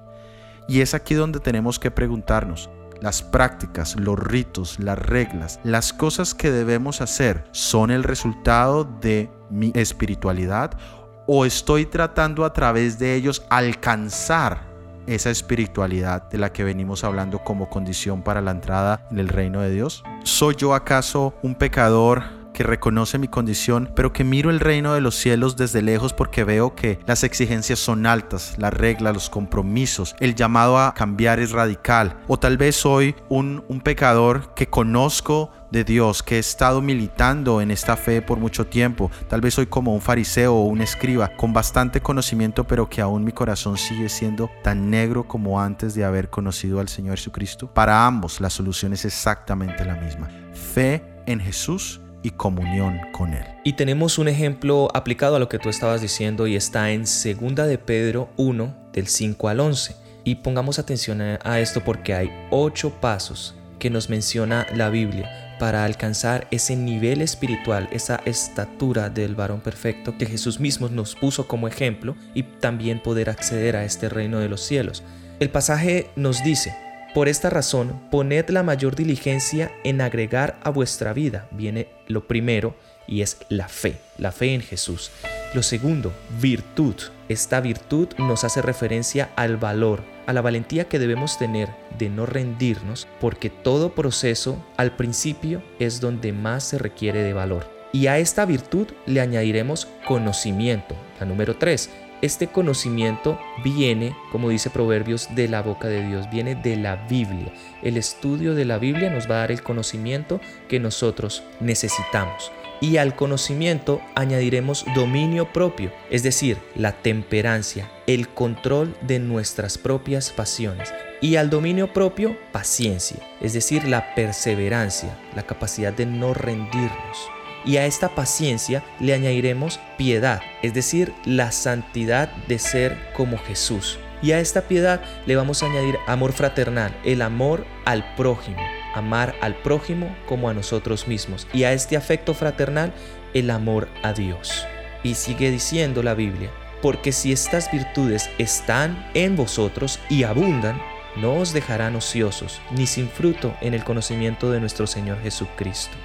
Y 0.69 0.81
es 0.81 0.95
aquí 0.95 1.15
donde 1.15 1.41
tenemos 1.41 1.79
que 1.79 1.91
preguntarnos, 1.91 2.71
las 3.01 3.21
prácticas, 3.21 3.99
los 3.99 4.17
ritos, 4.17 4.79
las 4.79 4.97
reglas, 4.97 5.59
las 5.65 5.93
cosas 5.93 6.35
que 6.35 6.53
debemos 6.53 7.01
hacer, 7.01 7.45
¿son 7.51 7.91
el 7.91 8.05
resultado 8.05 8.85
de 8.85 9.29
mi 9.51 9.73
espiritualidad 9.75 10.79
o 11.27 11.45
estoy 11.45 11.87
tratando 11.87 12.45
a 12.45 12.53
través 12.53 12.99
de 12.99 13.15
ellos 13.15 13.45
alcanzar 13.49 14.73
esa 15.07 15.31
espiritualidad 15.31 16.29
de 16.31 16.39
la 16.39 16.53
que 16.53 16.65
venimos 16.65 17.05
hablando 17.05 17.39
como 17.41 17.69
condición 17.69 18.23
para 18.23 18.41
la 18.41 18.53
entrada 18.53 19.07
en 19.11 19.19
el 19.19 19.29
reino 19.29 19.61
de 19.61 19.71
Dios? 19.71 20.05
¿Soy 20.23 20.55
yo 20.57 20.75
acaso 20.75 21.35
un 21.43 21.55
pecador 21.55 22.42
que 22.53 22.63
reconoce 22.63 23.19
mi 23.19 23.29
condición, 23.29 23.91
pero 23.95 24.13
que 24.13 24.25
miro 24.25 24.51
el 24.51 24.61
reino 24.61 24.95
de 24.95 25.01
los 25.01 25.15
cielos 25.15 25.57
desde 25.57 25.83
lejos 25.83 26.13
porque 26.13 26.45
veo 26.45 26.75
que 26.75 26.99
las 27.07 27.25
exigencias 27.25 27.79
son 27.79 28.07
altas, 28.07 28.55
las 28.59 28.73
reglas, 28.73 29.15
los 29.15 29.31
compromisos, 29.31 30.15
el 30.21 30.35
llamado 30.35 30.79
a 30.79 30.95
cambiar 30.95 31.41
es 31.41 31.53
radical. 31.53 32.19
O 32.29 32.39
tal 32.39 32.57
vez 32.57 32.77
soy 32.77 33.15
un 33.29 33.81
pecador 33.83 34.55
que 34.55 34.69
conozco 34.69 35.51
de 35.73 35.85
Dios, 35.85 36.23
que 36.23 36.37
he 36.37 36.39
estado 36.39 36.83
militando 36.83 37.63
en 37.63 37.71
esta 37.71 37.97
fe 37.97 38.21
por 38.21 38.39
mucho 38.39 38.67
tiempo. 38.67 39.11
Tal 39.29 39.41
vez 39.41 39.55
soy 39.55 39.67
como 39.67 39.95
un 39.95 40.03
fariseo 40.03 40.55
o 40.55 40.67
un 40.67 40.83
escriba 40.83 41.35
con 41.35 41.55
bastante 41.55 42.03
conocimiento, 42.03 42.65
pero 42.65 42.89
que 42.89 43.01
aún 43.01 43.25
mi 43.25 43.33
corazón 43.33 43.79
sigue 43.79 44.11
siendo 44.11 44.51
tan 44.63 44.91
negro 44.91 45.27
como 45.27 45.61
antes 45.61 45.95
de 45.95 46.05
haber 46.05 46.29
conocido 46.29 46.79
al 46.79 46.89
Señor 46.89 47.17
Jesucristo. 47.17 47.73
Para 47.73 48.07
ambos 48.07 48.41
la 48.41 48.51
solución 48.51 48.93
es 48.93 49.07
exactamente 49.07 49.85
la 49.85 49.95
misma. 49.95 50.29
Fe 50.53 51.03
en 51.27 51.41
Jesús 51.41 52.03
y 52.23 52.31
comunión 52.31 53.01
con 53.13 53.35
Él. 53.35 53.45
Y 53.65 53.75
tenemos 53.75 54.19
un 54.19 54.29
ejemplo 54.29 54.89
aplicado 54.95 55.37
a 55.37 55.39
lo 55.39 55.49
que 55.49 55.59
tú 55.59 55.69
estabas 55.69 56.01
diciendo 56.01 56.47
y 56.47 56.57
está 56.57 56.91
en 56.91 57.03
2 57.03 57.67
de 57.69 57.79
Pedro 57.79 58.31
1 58.37 58.75
del 58.93 59.07
5 59.07 59.49
al 59.49 59.61
11. 59.61 59.97
Y 60.25 60.37
pongamos 60.37 60.79
atención 60.79 61.21
a 61.21 61.61
esto 61.61 61.83
porque 61.85 62.15
hay 62.15 62.31
ocho 62.51 62.91
pasos 63.01 63.57
que 63.81 63.91
nos 63.91 64.09
menciona 64.09 64.67
la 64.73 64.89
Biblia 64.89 65.57
para 65.59 65.85
alcanzar 65.85 66.47
ese 66.51 66.77
nivel 66.77 67.23
espiritual, 67.23 67.89
esa 67.93 68.21
estatura 68.25 69.11
del 69.11 69.35
varón 69.35 69.61
perfecto 69.61 70.17
que 70.17 70.27
Jesús 70.27 70.61
mismo 70.61 70.89
nos 70.89 71.17
puso 71.17 71.49
como 71.49 71.67
ejemplo 71.67 72.17
y 72.35 72.45
también 72.45 73.01
poder 73.01 73.31
acceder 73.31 73.77
a 73.77 73.85
este 73.85 74.09
reino 74.09 74.39
de 74.39 74.49
los 74.49 74.61
cielos. 74.61 75.03
El 75.41 75.51
pasaje 75.51 76.11
nos 76.15 76.45
dice, 76.45 76.75
por 77.15 77.29
esta 77.29 77.51
razón, 77.51 78.01
poned 78.11 78.49
la 78.49 78.63
mayor 78.63 78.97
diligencia 78.97 79.71
en 79.85 80.01
agregar 80.01 80.59
a 80.63 80.71
vuestra 80.71 81.13
vida. 81.13 81.47
Viene 81.51 81.89
lo 82.07 82.27
primero 82.27 82.75
y 83.07 83.21
es 83.21 83.37
la 83.51 83.69
fe, 83.69 83.97
la 84.17 84.33
fe 84.33 84.55
en 84.55 84.63
Jesús. 84.63 85.11
Lo 85.53 85.63
segundo, 85.63 86.13
virtud. 86.41 86.95
Esta 87.29 87.61
virtud 87.61 88.09
nos 88.17 88.45
hace 88.45 88.63
referencia 88.63 89.29
al 89.37 89.59
valor, 89.59 90.03
a 90.27 90.33
la 90.33 90.41
valentía 90.41 90.89
que 90.89 90.99
debemos 90.99 91.39
tener 91.39 91.69
de 91.99 92.09
no 92.09 92.25
rendirnos, 92.25 93.07
porque 93.21 93.51
todo 93.51 93.95
proceso 93.95 94.65
al 94.79 94.97
principio 94.97 95.63
es 95.79 96.01
donde 96.01 96.33
más 96.33 96.65
se 96.65 96.79
requiere 96.79 97.23
de 97.23 97.35
valor. 97.35 97.71
Y 97.93 98.07
a 98.07 98.19
esta 98.19 98.47
virtud 98.47 98.87
le 99.05 99.21
añadiremos 99.21 99.87
conocimiento, 100.07 100.97
la 101.21 101.27
número 101.27 101.59
tres. 101.59 101.91
Este 102.23 102.47
conocimiento 102.47 103.37
viene, 103.65 104.15
como 104.31 104.49
dice 104.49 104.71
Proverbios, 104.71 105.35
de 105.35 105.49
la 105.49 105.61
boca 105.61 105.89
de 105.89 106.07
Dios, 106.07 106.31
viene 106.31 106.55
de 106.55 106.77
la 106.77 106.95
Biblia. 106.95 107.53
El 107.83 107.97
estudio 107.97 108.55
de 108.55 108.65
la 108.65 108.79
Biblia 108.79 109.11
nos 109.11 109.29
va 109.29 109.35
a 109.35 109.39
dar 109.39 109.51
el 109.51 109.65
conocimiento 109.65 110.41
que 110.69 110.79
nosotros 110.79 111.43
necesitamos. 111.59 112.53
Y 112.81 112.99
al 112.99 113.17
conocimiento 113.17 114.01
añadiremos 114.15 114.85
dominio 114.95 115.53
propio, 115.53 115.91
es 116.11 116.23
decir, 116.23 116.59
la 116.77 116.93
temperancia, 116.93 117.91
el 118.07 118.29
control 118.29 118.95
de 119.01 119.19
nuestras 119.19 119.77
propias 119.77 120.31
pasiones. 120.31 120.95
Y 121.21 121.35
al 121.35 121.51
dominio 121.51 121.93
propio, 121.93 122.37
paciencia, 122.53 123.19
es 123.41 123.53
decir, 123.53 123.89
la 123.89 124.15
perseverancia, 124.15 125.19
la 125.35 125.43
capacidad 125.43 125.93
de 125.93 126.07
no 126.07 126.35
rendirnos. 126.35 127.33
Y 127.65 127.77
a 127.77 127.87
esta 127.87 128.09
paciencia 128.09 128.83
le 128.99 129.15
añadiremos 129.15 129.81
piedad, 129.97 130.41
es 130.63 130.75
decir, 130.75 131.13
la 131.25 131.53
santidad 131.53 132.33
de 132.49 132.59
ser 132.59 132.99
como 133.15 133.39
Jesús. 133.39 133.99
Y 134.23 134.33
a 134.33 134.41
esta 134.41 134.63
piedad 134.63 135.03
le 135.27 135.37
vamos 135.37 135.63
a 135.63 135.67
añadir 135.67 135.97
amor 136.07 136.33
fraternal, 136.33 136.97
el 137.05 137.23
amor 137.23 137.67
al 137.85 138.15
prójimo, 138.15 138.63
amar 138.95 139.35
al 139.41 139.57
prójimo 139.57 140.17
como 140.27 140.49
a 140.49 140.55
nosotros 140.55 141.09
mismos. 141.09 141.49
Y 141.53 141.65
a 141.65 141.73
este 141.73 141.97
afecto 141.97 142.35
fraternal, 142.35 142.93
el 143.35 143.51
amor 143.51 143.89
a 144.03 144.13
Dios. 144.13 144.65
Y 145.03 145.15
sigue 145.15 145.51
diciendo 145.51 146.03
la 146.03 146.15
Biblia, 146.15 146.51
porque 146.83 147.13
si 147.13 147.33
estas 147.33 147.71
virtudes 147.71 148.31
están 148.39 149.11
en 149.15 149.37
vosotros 149.37 149.99
y 150.09 150.25
abundan, 150.25 150.81
no 151.17 151.35
os 151.35 151.53
dejarán 151.53 151.97
ociosos 151.97 152.61
ni 152.71 152.87
sin 152.87 153.09
fruto 153.09 153.55
en 153.61 153.75
el 153.75 153.85
conocimiento 153.85 154.51
de 154.51 154.61
nuestro 154.61 154.87
Señor 154.87 155.21
Jesucristo. 155.23 155.97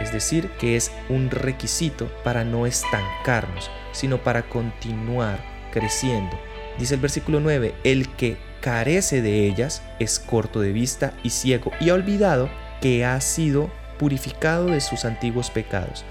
Es 0.00 0.12
decir, 0.12 0.50
que 0.58 0.76
es 0.76 0.92
un 1.08 1.30
requisito 1.30 2.10
para 2.22 2.44
no 2.44 2.66
estancarnos, 2.66 3.70
sino 3.92 4.22
para 4.22 4.48
continuar 4.48 5.38
creciendo. 5.72 6.38
Dice 6.78 6.94
el 6.94 7.00
versículo 7.00 7.40
9, 7.40 7.74
el 7.84 8.08
que 8.16 8.36
carece 8.60 9.22
de 9.22 9.46
ellas 9.46 9.82
es 9.98 10.18
corto 10.18 10.60
de 10.60 10.72
vista 10.72 11.12
y 11.22 11.30
ciego 11.30 11.70
y 11.80 11.90
ha 11.90 11.94
olvidado 11.94 12.48
que 12.80 13.04
ha 13.04 13.20
sido 13.20 13.70
purificado 13.98 14.66
de 14.66 14.80
sus 14.80 15.04
antiguos 15.04 15.50
pecados. 15.50 16.04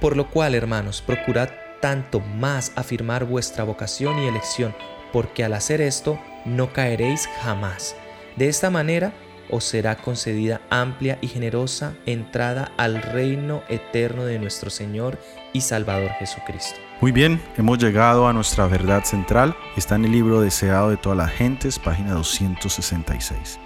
Por 0.00 0.16
lo 0.16 0.30
cual, 0.30 0.54
hermanos, 0.54 1.02
procurad 1.02 1.50
tanto 1.80 2.20
más 2.20 2.72
afirmar 2.76 3.24
vuestra 3.24 3.64
vocación 3.64 4.18
y 4.18 4.26
elección, 4.26 4.74
porque 5.12 5.44
al 5.44 5.54
hacer 5.54 5.80
esto 5.80 6.20
no 6.44 6.72
caeréis 6.72 7.28
jamás. 7.42 7.96
De 8.36 8.48
esta 8.48 8.70
manera 8.70 9.12
os 9.50 9.64
será 9.64 9.96
concedida 9.96 10.60
amplia 10.70 11.18
y 11.20 11.28
generosa 11.28 11.94
entrada 12.06 12.72
al 12.76 13.02
reino 13.02 13.62
eterno 13.68 14.24
de 14.24 14.38
nuestro 14.38 14.70
Señor 14.70 15.18
y 15.52 15.60
Salvador 15.60 16.10
Jesucristo. 16.18 16.78
Muy 17.00 17.12
bien, 17.12 17.40
hemos 17.56 17.78
llegado 17.78 18.28
a 18.28 18.32
nuestra 18.32 18.66
verdad 18.66 19.04
central. 19.04 19.56
Está 19.76 19.94
en 19.94 20.04
el 20.04 20.12
libro 20.12 20.40
Deseado 20.40 20.90
de 20.90 20.96
todas 20.96 21.16
las 21.16 21.30
gentes, 21.30 21.78
página 21.78 22.12
266. 22.12 23.58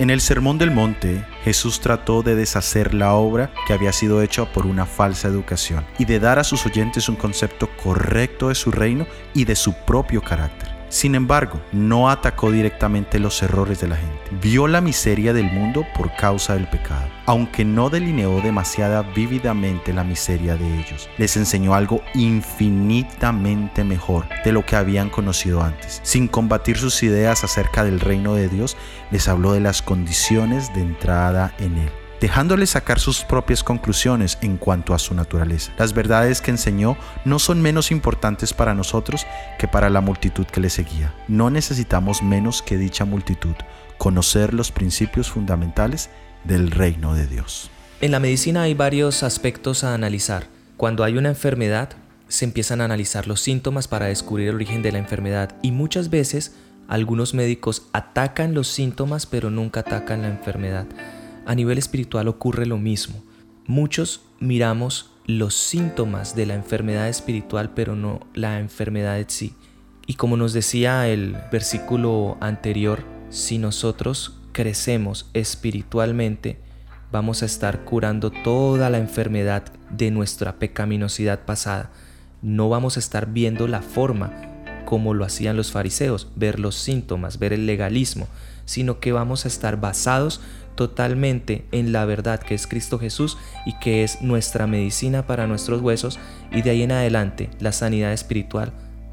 En 0.00 0.08
el 0.08 0.22
Sermón 0.22 0.56
del 0.56 0.70
Monte, 0.70 1.26
Jesús 1.44 1.80
trató 1.80 2.22
de 2.22 2.34
deshacer 2.34 2.94
la 2.94 3.12
obra 3.12 3.52
que 3.66 3.74
había 3.74 3.92
sido 3.92 4.22
hecha 4.22 4.50
por 4.50 4.64
una 4.64 4.86
falsa 4.86 5.28
educación 5.28 5.84
y 5.98 6.06
de 6.06 6.18
dar 6.18 6.38
a 6.38 6.44
sus 6.44 6.64
oyentes 6.64 7.10
un 7.10 7.16
concepto 7.16 7.68
correcto 7.76 8.48
de 8.48 8.54
su 8.54 8.70
reino 8.70 9.06
y 9.34 9.44
de 9.44 9.56
su 9.56 9.74
propio 9.84 10.22
carácter. 10.22 10.69
Sin 10.90 11.14
embargo, 11.14 11.60
no 11.70 12.10
atacó 12.10 12.50
directamente 12.50 13.20
los 13.20 13.42
errores 13.44 13.80
de 13.80 13.86
la 13.86 13.96
gente. 13.96 14.18
Vio 14.42 14.66
la 14.66 14.80
miseria 14.80 15.32
del 15.32 15.50
mundo 15.50 15.86
por 15.96 16.14
causa 16.16 16.54
del 16.54 16.68
pecado, 16.68 17.08
aunque 17.26 17.64
no 17.64 17.90
delineó 17.90 18.40
demasiada 18.40 19.02
vívidamente 19.02 19.92
la 19.92 20.02
miseria 20.02 20.56
de 20.56 20.80
ellos. 20.80 21.08
Les 21.16 21.36
enseñó 21.36 21.74
algo 21.74 22.02
infinitamente 22.14 23.84
mejor 23.84 24.26
de 24.44 24.50
lo 24.50 24.66
que 24.66 24.74
habían 24.74 25.10
conocido 25.10 25.62
antes. 25.62 26.00
Sin 26.02 26.26
combatir 26.26 26.76
sus 26.76 27.02
ideas 27.04 27.44
acerca 27.44 27.84
del 27.84 28.00
reino 28.00 28.34
de 28.34 28.48
Dios, 28.48 28.76
les 29.12 29.28
habló 29.28 29.52
de 29.52 29.60
las 29.60 29.82
condiciones 29.82 30.74
de 30.74 30.80
entrada 30.80 31.54
en 31.58 31.78
él 31.78 31.99
dejándole 32.20 32.66
sacar 32.66 33.00
sus 33.00 33.24
propias 33.24 33.64
conclusiones 33.64 34.38
en 34.42 34.56
cuanto 34.56 34.94
a 34.94 34.98
su 34.98 35.14
naturaleza. 35.14 35.72
Las 35.78 35.94
verdades 35.94 36.40
que 36.40 36.50
enseñó 36.50 36.96
no 37.24 37.38
son 37.38 37.62
menos 37.62 37.90
importantes 37.90 38.52
para 38.52 38.74
nosotros 38.74 39.26
que 39.58 39.68
para 39.68 39.90
la 39.90 40.00
multitud 40.00 40.46
que 40.46 40.60
le 40.60 40.70
seguía. 40.70 41.14
No 41.28 41.50
necesitamos 41.50 42.22
menos 42.22 42.62
que 42.62 42.76
dicha 42.76 43.04
multitud 43.04 43.54
conocer 43.98 44.54
los 44.54 44.72
principios 44.72 45.30
fundamentales 45.30 46.08
del 46.44 46.70
reino 46.70 47.14
de 47.14 47.26
Dios. 47.26 47.70
En 48.00 48.12
la 48.12 48.20
medicina 48.20 48.62
hay 48.62 48.72
varios 48.72 49.22
aspectos 49.22 49.84
a 49.84 49.94
analizar. 49.94 50.44
Cuando 50.78 51.04
hay 51.04 51.18
una 51.18 51.28
enfermedad, 51.28 51.90
se 52.28 52.46
empiezan 52.46 52.80
a 52.80 52.86
analizar 52.86 53.26
los 53.26 53.40
síntomas 53.40 53.88
para 53.88 54.06
descubrir 54.06 54.48
el 54.48 54.54
origen 54.54 54.82
de 54.82 54.92
la 54.92 54.98
enfermedad 54.98 55.54
y 55.62 55.72
muchas 55.72 56.08
veces 56.08 56.54
algunos 56.88 57.34
médicos 57.34 57.82
atacan 57.92 58.54
los 58.54 58.68
síntomas 58.68 59.26
pero 59.26 59.50
nunca 59.50 59.80
atacan 59.80 60.22
la 60.22 60.28
enfermedad. 60.28 60.86
A 61.50 61.56
nivel 61.56 61.78
espiritual 61.78 62.28
ocurre 62.28 62.64
lo 62.64 62.78
mismo. 62.78 63.24
Muchos 63.66 64.20
miramos 64.38 65.10
los 65.26 65.52
síntomas 65.56 66.36
de 66.36 66.46
la 66.46 66.54
enfermedad 66.54 67.08
espiritual, 67.08 67.72
pero 67.74 67.96
no 67.96 68.20
la 68.34 68.60
enfermedad 68.60 69.18
en 69.18 69.28
sí. 69.28 69.54
Y 70.06 70.14
como 70.14 70.36
nos 70.36 70.52
decía 70.52 71.08
el 71.08 71.36
versículo 71.50 72.36
anterior, 72.40 73.02
si 73.30 73.58
nosotros 73.58 74.38
crecemos 74.52 75.28
espiritualmente, 75.34 76.60
vamos 77.10 77.42
a 77.42 77.46
estar 77.46 77.84
curando 77.84 78.30
toda 78.30 78.88
la 78.88 78.98
enfermedad 78.98 79.64
de 79.90 80.12
nuestra 80.12 80.60
pecaminosidad 80.60 81.46
pasada. 81.46 81.90
No 82.42 82.68
vamos 82.68 82.96
a 82.96 83.00
estar 83.00 83.26
viendo 83.32 83.66
la 83.66 83.82
forma 83.82 84.30
como 84.84 85.14
lo 85.14 85.24
hacían 85.24 85.56
los 85.56 85.72
fariseos, 85.72 86.28
ver 86.36 86.60
los 86.60 86.76
síntomas, 86.76 87.40
ver 87.40 87.52
el 87.52 87.66
legalismo, 87.66 88.28
sino 88.66 89.00
que 89.00 89.10
vamos 89.10 89.44
a 89.44 89.48
estar 89.48 89.80
basados 89.80 90.40
totalmente 90.80 91.66
en 91.72 91.92
la 91.92 92.06
verdad 92.06 92.40
que 92.40 92.54
es 92.54 92.66
Cristo 92.66 92.98
Jesús 92.98 93.36
y 93.66 93.78
que 93.80 94.02
es 94.02 94.22
nuestra 94.22 94.66
medicina 94.66 95.26
para 95.26 95.46
nuestros 95.46 95.82
huesos 95.82 96.18
y 96.50 96.62
de 96.62 96.70
ahí 96.70 96.82
en 96.82 96.92
adelante 96.92 97.50
la 97.58 97.72
sanidad 97.72 98.14
espiritual 98.14 98.72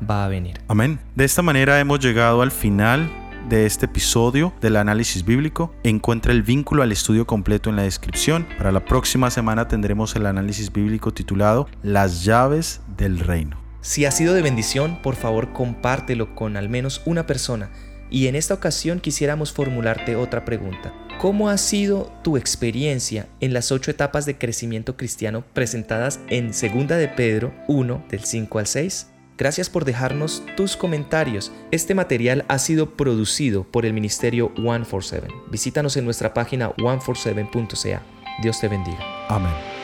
va 0.09 0.23
a 0.23 0.29
venir. 0.29 0.61
Amén. 0.69 0.97
De 1.15 1.25
esta 1.25 1.41
manera 1.41 1.77
hemos 1.81 1.99
llegado 1.99 2.41
al 2.41 2.51
final 2.51 3.11
de 3.49 3.65
este 3.65 3.87
episodio 3.87 4.53
del 4.61 4.77
análisis 4.77 5.25
bíblico. 5.25 5.75
Encuentra 5.83 6.31
el 6.31 6.41
vínculo 6.41 6.83
al 6.83 6.93
estudio 6.93 7.27
completo 7.27 7.69
en 7.69 7.75
la 7.75 7.83
descripción. 7.83 8.47
Para 8.57 8.71
la 8.71 8.85
próxima 8.85 9.29
semana 9.29 9.67
tendremos 9.67 10.15
el 10.15 10.25
análisis 10.25 10.71
bíblico 10.71 11.13
titulado 11.13 11.67
Las 11.83 12.23
llaves 12.23 12.79
del 12.95 13.19
reino. 13.19 13.59
Si 13.81 14.05
ha 14.05 14.11
sido 14.11 14.33
de 14.33 14.41
bendición, 14.41 15.01
por 15.01 15.17
favor 15.17 15.51
compártelo 15.51 16.33
con 16.33 16.55
al 16.55 16.69
menos 16.69 17.01
una 17.03 17.27
persona. 17.27 17.71
Y 18.09 18.27
en 18.27 18.37
esta 18.37 18.53
ocasión 18.53 19.01
quisiéramos 19.01 19.51
formularte 19.51 20.15
otra 20.15 20.45
pregunta. 20.45 20.93
¿Cómo 21.19 21.49
ha 21.49 21.57
sido 21.57 22.11
tu 22.23 22.37
experiencia 22.37 23.27
en 23.39 23.51
las 23.51 23.71
ocho 23.71 23.89
etapas 23.89 24.27
de 24.27 24.37
crecimiento 24.37 24.97
cristiano 24.97 25.43
presentadas 25.53 26.19
en 26.29 26.49
2 26.49 26.61
de 26.89 27.07
Pedro 27.07 27.53
1 27.67 28.05
del 28.07 28.23
5 28.23 28.59
al 28.59 28.67
6? 28.67 29.07
Gracias 29.35 29.67
por 29.67 29.83
dejarnos 29.83 30.43
tus 30.55 30.77
comentarios. 30.77 31.51
Este 31.71 31.95
material 31.95 32.45
ha 32.47 32.59
sido 32.59 32.95
producido 32.95 33.63
por 33.63 33.87
el 33.87 33.93
Ministerio 33.93 34.51
147. 34.55 35.27
Visítanos 35.49 35.97
en 35.97 36.05
nuestra 36.05 36.35
página 36.35 36.71
147.ca. 36.75 38.03
Dios 38.43 38.59
te 38.59 38.67
bendiga. 38.67 39.03
Amén. 39.27 39.76